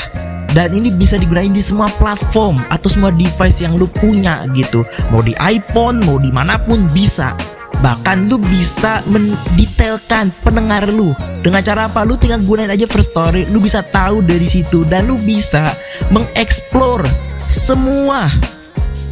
[0.53, 5.25] dan ini bisa digunain di semua platform atau semua device yang lu punya gitu mau
[5.25, 7.33] di iPhone mau di mana pun bisa
[7.81, 11.16] bahkan lu bisa mendetailkan pendengar lu.
[11.40, 12.05] Dengan cara apa?
[12.05, 13.49] Lu tinggal gunain aja first story.
[13.49, 14.85] Lu bisa tahu dari situ.
[14.87, 15.73] Dan lu bisa
[16.12, 17.05] mengeksplor
[17.51, 18.31] semua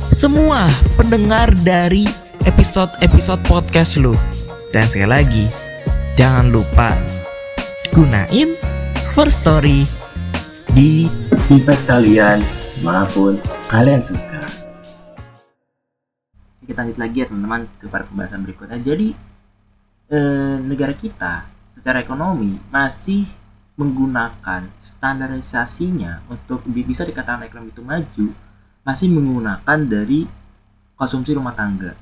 [0.08, 2.08] semua pendengar dari
[2.48, 4.12] episode-episode podcast lu.
[4.72, 5.44] Dan sekali lagi
[6.16, 6.92] jangan lupa
[7.92, 8.52] gunain
[9.16, 9.88] first story
[10.76, 11.08] di
[11.48, 12.44] device kalian
[12.84, 13.40] maupun
[13.72, 14.27] kalian suka
[16.68, 18.76] kita lanjut lagi ya teman-teman ke pembahasan berikutnya.
[18.84, 19.16] Jadi
[20.12, 23.24] eh, negara kita secara ekonomi masih
[23.80, 28.26] menggunakan standarisasinya untuk bisa dikatakan ekonomi itu maju
[28.84, 30.28] masih menggunakan dari
[30.98, 31.96] konsumsi rumah tangga.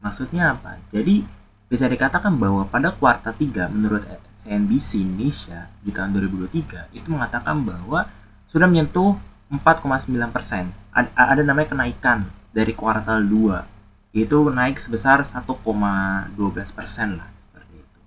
[0.00, 0.80] Maksudnya apa?
[0.90, 1.22] Jadi
[1.70, 4.02] bisa dikatakan bahwa pada kuartal 3 menurut
[4.34, 8.08] CNBC Indonesia di tahun 2023 itu mengatakan bahwa
[8.50, 9.14] sudah menyentuh
[9.52, 10.72] 4,9 persen.
[10.90, 13.79] Ada, ada namanya kenaikan dari kuartal 2
[14.10, 16.34] itu naik sebesar 1,12
[16.74, 18.00] persen lah seperti itu.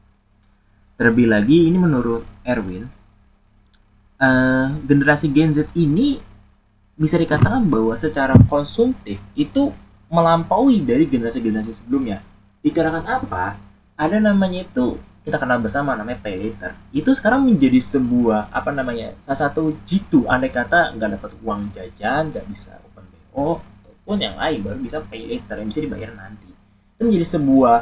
[0.99, 2.91] Terlebih lagi ini menurut Erwin,
[4.19, 6.19] uh, generasi Gen Z ini
[6.93, 9.71] bisa dikatakan bahwa secara konsumtif itu
[10.13, 12.21] melampaui dari generasi-generasi sebelumnya.
[12.61, 13.57] Dikarenakan apa?
[13.97, 16.75] Ada namanya itu kita kenal bersama namanya pay later.
[16.91, 22.29] Itu sekarang menjadi sebuah apa namanya salah satu jitu andai kata nggak dapat uang jajan,
[22.29, 23.63] nggak bisa open BO,
[24.03, 26.51] pun yang lain baru bisa pay later yang bisa dibayar nanti.
[26.95, 27.77] Itu menjadi sebuah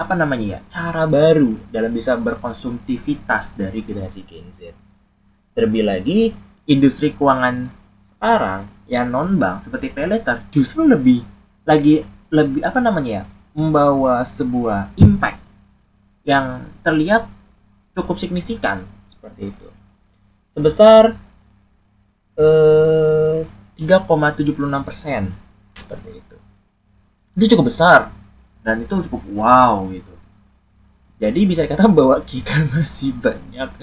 [0.00, 4.74] apa namanya ya cara baru dalam bisa berkonsumtivitas dari generasi Gen Z.
[5.54, 6.20] Terlebih lagi
[6.66, 7.70] industri keuangan
[8.16, 11.22] sekarang yang non bank seperti pay later justru lebih
[11.64, 15.38] lagi lebih apa namanya ya membawa sebuah impact
[16.26, 17.26] yang terlihat
[17.94, 19.66] cukup signifikan seperti itu.
[20.54, 21.14] Sebesar
[22.38, 23.46] eh,
[23.80, 25.32] 3,76 persen
[25.90, 26.36] seperti itu.
[27.34, 28.14] Itu cukup besar.
[28.62, 30.14] Dan itu cukup wow gitu.
[31.18, 33.74] Jadi bisa dikatakan bahwa kita masih banyak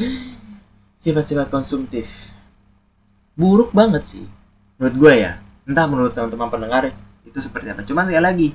[1.04, 2.08] sifat-sifat konsumtif.
[3.36, 4.26] Buruk banget sih
[4.80, 5.43] menurut gue ya.
[5.67, 6.96] Entah menurut teman-teman pendengar
[7.28, 7.84] itu seperti apa.
[7.84, 8.48] Cuman sekali lagi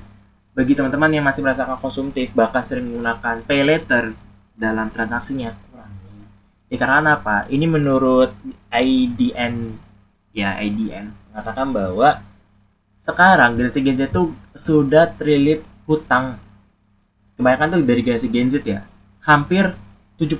[0.57, 4.13] bagi teman-teman yang masih merasakan konsumtif bahkan sering menggunakan pay later
[4.53, 6.29] dalam transaksinya kurangi
[6.73, 7.45] ya karena apa?
[7.53, 8.33] Ini menurut
[8.73, 9.77] IDN
[10.33, 12.32] ya IDN mengatakan bahwa
[13.03, 16.39] sekarang generasi Gen Z itu sudah terlilit hutang.
[17.35, 18.87] Kebanyakan tuh dari generasi Gen Z ya.
[19.27, 19.75] Hampir
[20.23, 20.39] 70%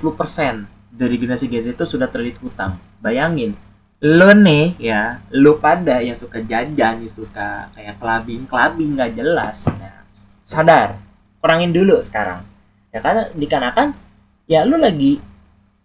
[0.95, 2.79] dari generasi Gen Z itu sudah terlilit hutang.
[3.03, 3.59] Bayangin
[4.03, 9.67] lo nih ya lo pada yang suka jajan yang suka kayak kelabing kelabing nggak jelas.
[9.79, 10.07] Nah,
[10.47, 11.03] sadar
[11.43, 12.47] kurangin dulu sekarang.
[12.95, 13.99] Ya karena dikarenakan
[14.47, 15.19] ya lu lagi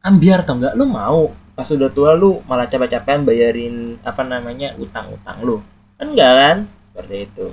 [0.06, 1.34] ambiar atau enggak lu mau.
[1.58, 5.58] Pas udah tua lu malah capek-capekan bayarin apa namanya utang-utang lu
[5.98, 6.58] kan enggak kan?
[6.90, 7.48] Seperti itu.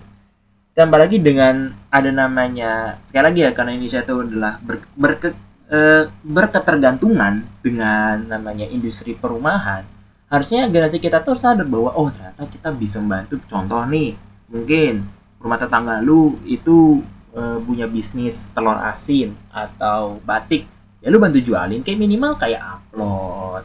[0.74, 5.30] Tambah lagi dengan ada namanya sekali lagi ya karena Indonesia itu adalah ber, berke,
[5.70, 5.78] e,
[6.26, 9.87] berketergantungan dengan namanya industri perumahan
[10.26, 13.38] harusnya generasi kita tuh sadar bahwa oh ternyata kita bisa membantu.
[13.46, 14.18] Contoh nih
[14.50, 15.07] mungkin
[15.38, 20.66] rumah tetangga lu itu e, punya bisnis telur asin atau batik
[21.04, 23.62] ya lu bantu jualin kayak minimal kayak upload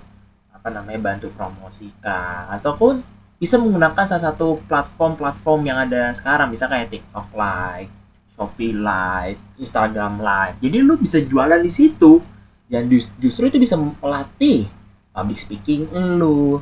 [0.52, 3.00] apa namanya bantu promosikan ataupun
[3.40, 7.92] bisa menggunakan salah satu platform-platform yang ada sekarang bisa kayak TikTok Live,
[8.36, 10.60] Shopee Live, Instagram Live.
[10.60, 12.20] Jadi lu bisa jualan di situ
[12.68, 14.68] dan justru itu bisa melatih
[15.16, 15.88] public speaking
[16.20, 16.60] lu,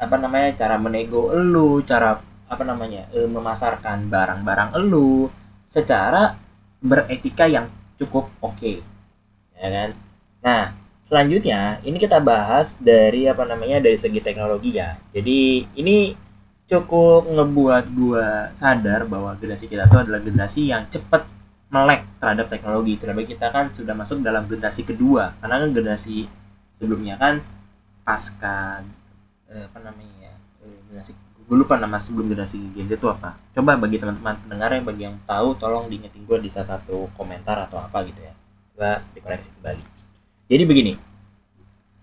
[0.00, 2.16] apa namanya cara menego lu, cara
[2.48, 5.28] apa namanya e, memasarkan barang-barang lu
[5.68, 6.32] secara
[6.80, 7.68] beretika yang
[8.00, 8.80] cukup oke, okay.
[9.60, 9.90] ya kan?
[10.40, 10.62] Nah,
[11.08, 15.00] selanjutnya ini kita bahas dari apa namanya dari segi teknologi ya.
[15.10, 16.12] Jadi ini
[16.68, 21.24] cukup ngebuat gua sadar bahwa generasi kita itu adalah generasi yang cepat
[21.72, 23.00] melek terhadap teknologi.
[23.00, 25.32] Terlebih kita kan sudah masuk dalam generasi kedua.
[25.40, 26.28] Karena kan generasi
[26.76, 27.40] sebelumnya kan
[28.04, 28.84] pasca
[29.48, 31.12] eh, apa namanya ya eh, generasi
[31.48, 33.40] gue lupa nama sebelum generasi Gen Z itu apa.
[33.56, 37.56] Coba bagi teman-teman pendengar yang bagi yang tahu tolong diingetin gue di salah satu komentar
[37.64, 38.36] atau apa gitu ya.
[38.76, 39.96] Gue dikoreksi kembali.
[40.48, 40.92] Jadi begini,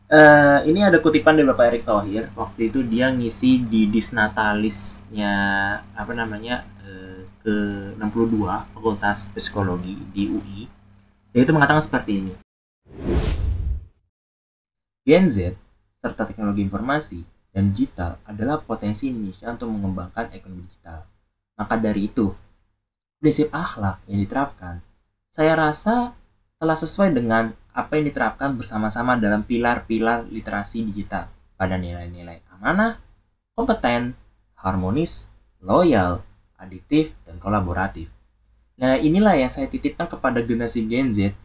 [0.10, 2.30] uh, ini ada kutipan dari Bapak Erick Thohir.
[2.38, 5.34] Waktu itu dia ngisi di disnatalisnya
[5.94, 7.56] apa namanya uh, ke
[7.98, 10.62] 62 Fakultas Psikologi di UI.
[11.34, 12.34] Dia itu mengatakan seperti ini.
[15.06, 15.54] Gen Z
[16.02, 17.22] serta teknologi informasi
[17.54, 21.06] dan digital adalah potensi Indonesia untuk mengembangkan ekonomi digital.
[21.56, 22.36] Maka dari itu,
[23.22, 24.84] prinsip akhlak yang diterapkan,
[25.32, 26.12] saya rasa
[26.60, 31.28] telah sesuai dengan apa yang diterapkan bersama-sama dalam pilar-pilar literasi digital
[31.60, 33.04] pada nilai-nilai amanah,
[33.52, 34.16] kompeten,
[34.56, 35.28] harmonis,
[35.60, 36.24] loyal,
[36.56, 38.08] adiktif, dan kolaboratif.
[38.80, 41.36] Nah, inilah yang saya titipkan kepada generasi Gen Z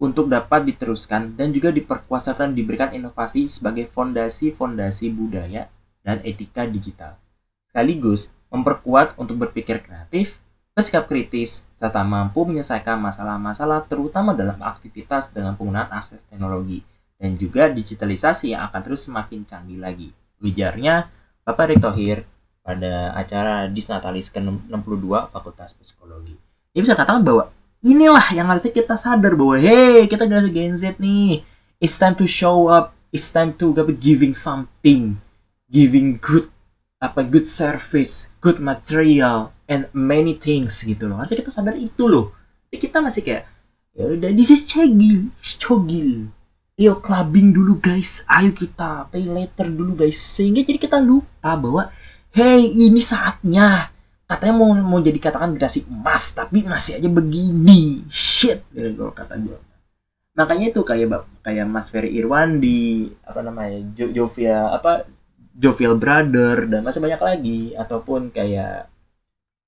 [0.00, 5.68] untuk dapat diteruskan dan juga diperkuat diberikan inovasi sebagai fondasi-fondasi budaya
[6.06, 7.20] dan etika digital.
[7.68, 10.40] Sekaligus memperkuat untuk berpikir kreatif,
[10.80, 16.80] bersikap kritis, serta mampu menyelesaikan masalah-masalah terutama dalam aktivitas dengan penggunaan akses teknologi
[17.20, 20.08] dan juga digitalisasi yang akan terus semakin canggih lagi.
[20.40, 21.12] Ujarnya
[21.44, 22.24] Bapak Erick Thohir
[22.64, 26.32] pada acara Disnatalis ke-62 Fakultas Psikologi.
[26.72, 27.52] Dia bisa katakan bahwa
[27.84, 31.44] inilah yang harusnya kita sadar bahwa hey kita generasi Gen Z nih
[31.76, 35.20] it's time to show up it's time to giving something
[35.68, 36.48] giving good
[37.00, 41.22] apa good service, good material, and many things gitu loh.
[41.22, 42.34] Harusnya kita sadar itu loh.
[42.66, 43.46] Tapi kita masih kayak
[43.94, 45.30] ya udah this is cegil,
[45.62, 46.26] cogil.
[46.74, 50.18] Yo clubbing dulu guys, ayo kita pay later dulu guys.
[50.18, 51.88] Sehingga jadi kita lupa bahwa
[52.34, 53.94] hey ini saatnya.
[54.26, 58.06] Katanya mau mau jadi katakan generasi emas, tapi masih aja begini.
[58.06, 59.58] Shit, gitu kata gue.
[60.38, 65.04] Makanya itu kayak kayak Mas Ferry Irwan di apa namanya jo Jovia apa
[65.58, 68.86] Jovial Brother dan masih banyak lagi ataupun kayak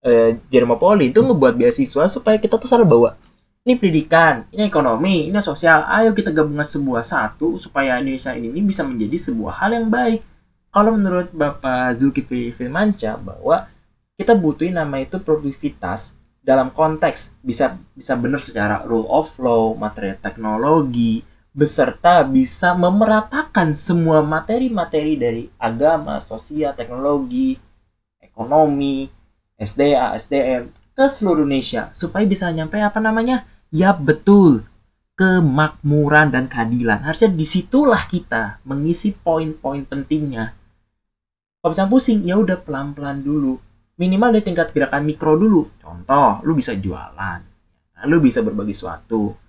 [0.03, 3.15] eh, Jerome Poli itu ngebuat beasiswa supaya kita tuh sadar bahwa
[3.63, 5.87] ini pendidikan, ini ekonomi, ini sosial.
[5.87, 10.21] Ayo kita gabungkan sebuah satu supaya Indonesia ini bisa menjadi sebuah hal yang baik.
[10.75, 13.71] Kalau menurut Bapak Zulkifli Firmansyah bahwa
[14.19, 16.11] kita butuhin nama itu produktivitas
[16.43, 21.23] dalam konteks bisa bisa benar secara rule of law, materi teknologi,
[21.55, 27.55] beserta bisa memeratakan semua materi-materi dari agama, sosial, teknologi,
[28.19, 29.07] ekonomi,
[29.63, 33.47] SDA, SDM ke seluruh Indonesia supaya bisa nyampe apa namanya?
[33.73, 34.67] Ya betul,
[35.17, 37.07] kemakmuran dan keadilan.
[37.07, 40.53] Harusnya di situlah kita mengisi poin-poin pentingnya.
[41.63, 43.57] Kalau misalnya pusing, ya udah pelan-pelan dulu.
[43.97, 45.71] Minimal di tingkat gerakan mikro dulu.
[45.79, 47.41] Contoh, lu bisa jualan.
[48.11, 49.43] Lu bisa berbagi suatu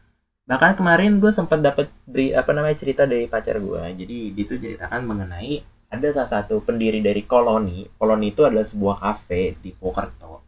[0.43, 1.87] bahkan kemarin gue sempat dapat
[2.35, 7.05] apa namanya cerita dari pacar gue jadi dia tuh ceritakan mengenai ada salah satu pendiri
[7.05, 7.85] dari koloni.
[8.01, 10.43] Koloni itu adalah sebuah kafe di Pokerto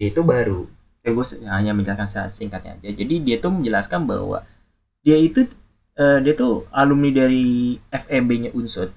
[0.00, 0.64] dia itu baru.
[1.04, 2.88] Ya gue hanya menjelaskan singkatnya aja.
[2.88, 4.48] Jadi dia tuh menjelaskan bahwa
[5.04, 5.44] dia itu
[6.00, 8.96] uh, dia tuh alumni dari FEB-nya Unsud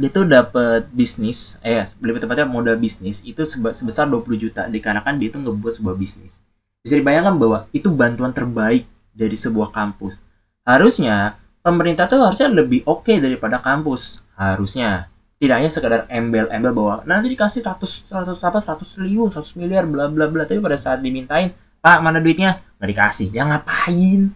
[0.00, 4.64] dia tuh dapat bisnis eh lebih tepatnya modal bisnis itu sebesar 20 juta.
[4.68, 6.40] Dikarenakan dia itu ngebuat sebuah bisnis.
[6.80, 10.24] Bisa dibayangkan bahwa itu bantuan terbaik dari sebuah kampus.
[10.64, 14.24] Harusnya pemerintah tuh harusnya lebih oke okay daripada kampus.
[14.36, 15.08] Harusnya
[15.40, 20.08] tidak hanya sekedar embel-embel bahwa nanti dikasih 100 100 apa 100 triliun, 100 miliar bla
[20.12, 23.26] bla bla tapi pada saat dimintain, "Pak, mana duitnya?" nggak dikasih.
[23.32, 24.32] Dia ngapain?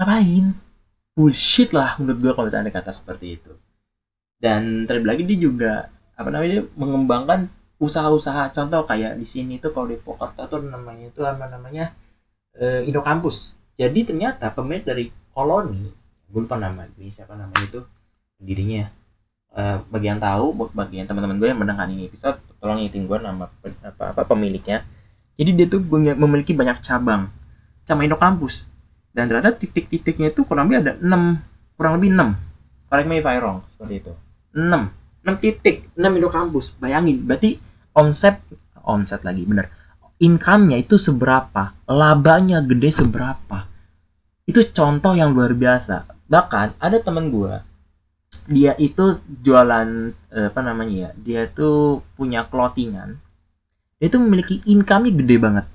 [0.00, 0.44] Ngapain?
[1.14, 3.52] Bullshit lah menurut gue kalau misalnya kata seperti itu.
[4.40, 5.72] Dan terlebih lagi dia juga
[6.14, 7.40] apa namanya dia mengembangkan
[7.82, 11.90] usaha-usaha contoh kayak di sini tuh kalau di Pokerta tuh namanya itu apa namanya
[12.54, 15.90] eh, Indo Kampus jadi ternyata pemilik dari koloni
[16.34, 17.80] gue lupa nama ini siapa namanya itu?
[18.42, 18.90] Dirinya
[19.54, 23.46] uh, bagian tahu bagian teman-teman gue yang mendengar ini episode tolong ingetin gue nama
[23.86, 24.82] apa, apa pemiliknya.
[25.38, 25.78] Jadi dia tuh
[26.18, 27.30] memiliki banyak cabang
[27.86, 28.66] sama Indo kampus
[29.14, 33.62] dan ternyata titik-titiknya itu kurang lebih ada 6 kurang lebih 6 correct me if wrong
[33.70, 34.12] seperti itu.
[34.58, 34.66] 6
[35.22, 37.62] 6 titik 6 Indo kampus bayangin berarti
[37.94, 38.42] omset
[38.82, 39.70] omset lagi bener.
[40.14, 43.66] Income-nya itu seberapa, labanya gede seberapa.
[44.46, 46.13] Itu contoh yang luar biasa.
[46.34, 47.62] Bahkan ada temen gue,
[48.50, 53.22] dia itu jualan eh, apa namanya ya, dia itu punya clothingan.
[54.02, 55.66] Dia itu memiliki income-nya gede banget.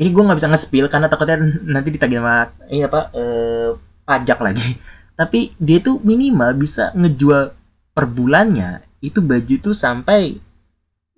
[0.00, 1.36] Ini gue nggak bisa nge-spill karena takutnya
[1.68, 3.76] nanti ditagih sama ini apa eh,
[4.08, 4.80] pajak lagi.
[5.20, 7.52] Tapi dia tuh minimal bisa ngejual
[7.92, 10.40] per bulannya itu baju tuh sampai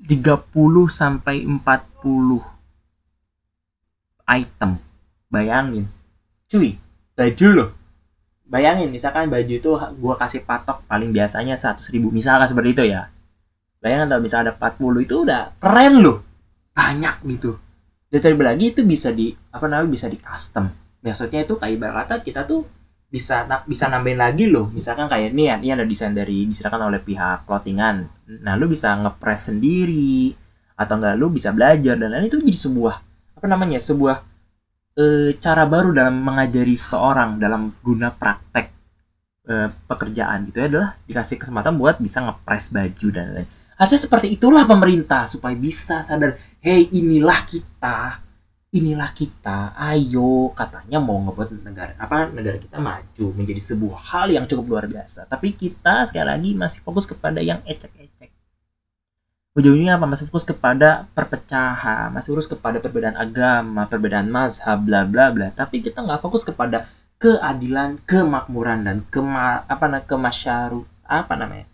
[0.00, 0.48] 30
[0.90, 2.40] sampai 40
[4.26, 4.70] item.
[5.30, 5.86] Bayangin.
[6.50, 6.80] Cuy,
[7.14, 7.70] baju loh.
[8.50, 9.70] Bayangin misalkan baju itu
[10.02, 12.10] gua kasih patok paling biasanya 100 ribu.
[12.10, 13.06] Misalkan seperti itu ya.
[13.78, 16.18] Bayangin kalau misalnya ada 40 itu udah keren loh.
[16.74, 17.56] Banyak gitu.
[18.10, 20.66] Dan terlebih lagi itu bisa di apa namanya bisa di custom.
[21.00, 22.66] Maksudnya itu kayak ibarat kita tuh
[23.10, 27.02] bisa bisa nambahin lagi loh misalkan kayak ini ya ini ada desain dari diserahkan oleh
[27.02, 28.06] pihak clothingan
[28.46, 30.30] nah lu bisa ngepres sendiri
[30.78, 32.94] atau enggak lu bisa belajar dan lain itu jadi sebuah
[33.34, 34.22] apa namanya sebuah
[35.00, 35.04] e,
[35.40, 38.68] cara baru dalam mengajari seorang dalam guna praktek
[39.48, 39.54] e,
[39.88, 43.48] pekerjaan gitu ya adalah dikasih kesempatan buat bisa ngepres baju dan lain
[43.80, 48.20] harusnya seperti itulah pemerintah supaya bisa sadar hey inilah kita
[48.70, 54.46] inilah kita ayo katanya mau ngebuat negara apa negara kita maju menjadi sebuah hal yang
[54.46, 55.26] cukup luar biasa.
[55.26, 58.30] Tapi kita sekali lagi masih fokus kepada yang ecek-ecek
[59.58, 60.06] ujung-ujungnya apa?
[60.06, 65.50] Masih fokus kepada perpecahan masih fokus kepada perbedaan agama perbedaan mazhab bla bla bla.
[65.50, 66.86] Tapi kita nggak fokus kepada
[67.20, 71.66] keadilan kemakmuran dan kema apa namanya kemasyaru apa namanya?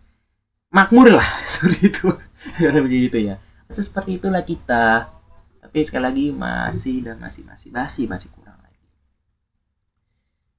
[0.72, 2.08] Makmur lah seperti itu.
[2.56, 3.36] Karena begitu ya.
[3.68, 5.12] Masih seperti itulah kita.
[5.60, 8.80] Tapi sekali lagi masih dan masih masih masih masih kurang lagi.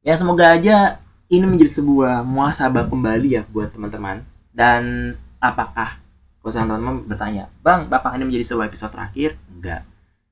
[0.05, 4.23] Ya semoga aja ini menjadi sebuah muasabah kembali ya buat teman-teman.
[4.55, 5.13] Dan
[5.43, 6.06] apakah
[6.47, 9.35] kalau teman-teman bertanya bang apakah ini menjadi sebuah episode terakhir?
[9.51, 9.83] Enggak.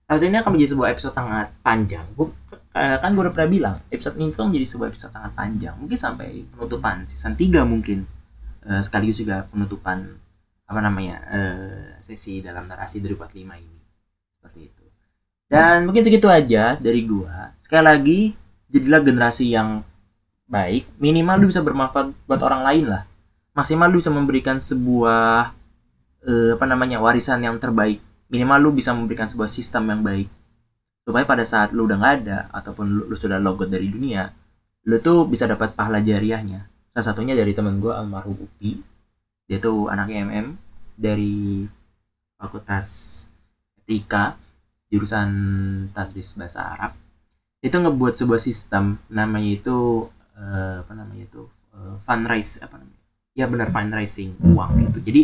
[0.07, 2.05] Harusnya ini akan menjadi sebuah episode sangat panjang.
[2.15, 2.31] Gue
[2.71, 5.75] kan gue udah pernah bilang episode ini tuh menjadi sebuah episode sangat panjang.
[5.75, 8.07] Mungkin sampai penutupan season 3 mungkin.
[8.65, 10.17] Uh, sekaligus juga penutupan
[10.65, 13.81] apa namanya uh, sesi dalam narasi 2045 ini.
[14.39, 14.85] Seperti itu.
[15.45, 17.53] Dan mungkin segitu aja dari gua.
[17.59, 18.19] Sekali lagi
[18.71, 19.83] jadilah generasi yang
[20.47, 20.89] baik.
[20.97, 23.03] Minimal lu bisa bermanfaat buat orang lain lah.
[23.53, 25.53] Maksimal lu bisa memberikan sebuah
[26.25, 28.01] uh, apa namanya warisan yang terbaik.
[28.27, 30.27] Minimal lu bisa memberikan sebuah sistem yang baik.
[31.05, 34.33] Supaya pada saat lu udah nggak ada ataupun lu, lu sudah logot dari dunia
[34.85, 36.69] lu tuh bisa dapat pahala jariahnya.
[36.93, 38.79] Salah satunya dari temen gue almarhum Upi.
[39.49, 40.47] Dia tuh anaknya MM
[40.95, 41.65] dari
[42.37, 42.87] fakultas
[43.83, 44.37] etika
[44.89, 45.29] jurusan
[45.91, 46.93] tadris bahasa Arab.
[47.59, 50.05] Itu ngebuat sebuah sistem namanya itu
[50.37, 53.01] uh, apa namanya itu uh, fundraise apa namanya?
[53.35, 54.99] Ya benar fundraising uang gitu.
[55.01, 55.21] Jadi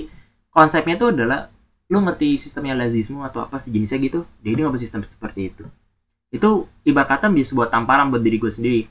[0.52, 1.50] konsepnya itu adalah
[1.92, 4.24] lu ngerti sistemnya lazismu atau apa sejenisnya gitu?
[4.44, 5.64] Jadi nggak sistem seperti itu.
[6.32, 8.82] Itu ibarat kata menjadi sebuah tamparan buat diri gue sendiri.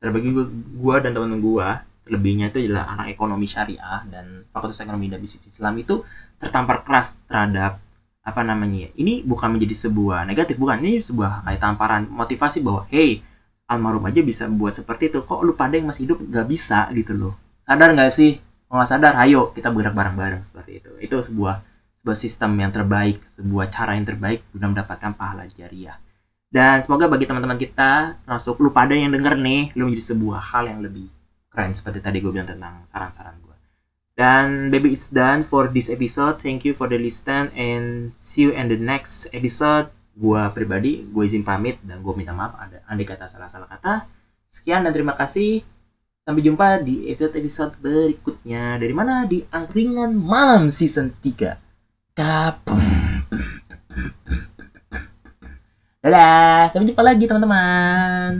[0.00, 0.46] Terbagi gue,
[0.80, 1.68] gue dan teman-teman gue
[2.04, 6.02] terlebihnya itu adalah anak ekonomi syariah dan fakultas ekonomi dan bisnis Islam itu
[6.40, 7.78] tertampar keras terhadap
[8.20, 10.80] apa namanya ya ini bukan menjadi sebuah negatif bukan.
[10.84, 13.24] Ini sebuah kayak tamparan motivasi bahwa hey
[13.70, 15.24] almarhum aja bisa buat seperti itu.
[15.24, 16.88] Kok lu pada yang masih hidup nggak bisa?
[16.92, 17.38] Gitu loh.
[17.64, 21.66] Sadar nggak sih kalau sadar ayo kita bergerak bareng-bareng seperti itu itu sebuah
[22.00, 26.00] sebuah sistem yang terbaik, sebuah cara yang terbaik guna mendapatkan pahala jariah.
[26.48, 30.64] Dan semoga bagi teman-teman kita, termasuk lu pada yang denger nih, lu menjadi sebuah hal
[30.66, 31.12] yang lebih
[31.52, 33.56] keren seperti tadi gue bilang tentang saran-saran gue.
[34.16, 36.40] Dan baby it's done for this episode.
[36.40, 39.92] Thank you for the listen and see you in the next episode.
[40.16, 44.08] Gue pribadi, gue izin pamit dan gue minta maaf ada andai kata salah-salah kata.
[44.50, 45.62] Sekian dan terima kasih.
[46.20, 48.76] Sampai jumpa di episode-episode berikutnya.
[48.76, 49.24] Dari mana?
[49.24, 51.56] Di Angkringan Malam Season 3.
[52.12, 52.76] Kapum.
[56.04, 58.30] Dadah, sampai jumpa lagi teman-teman.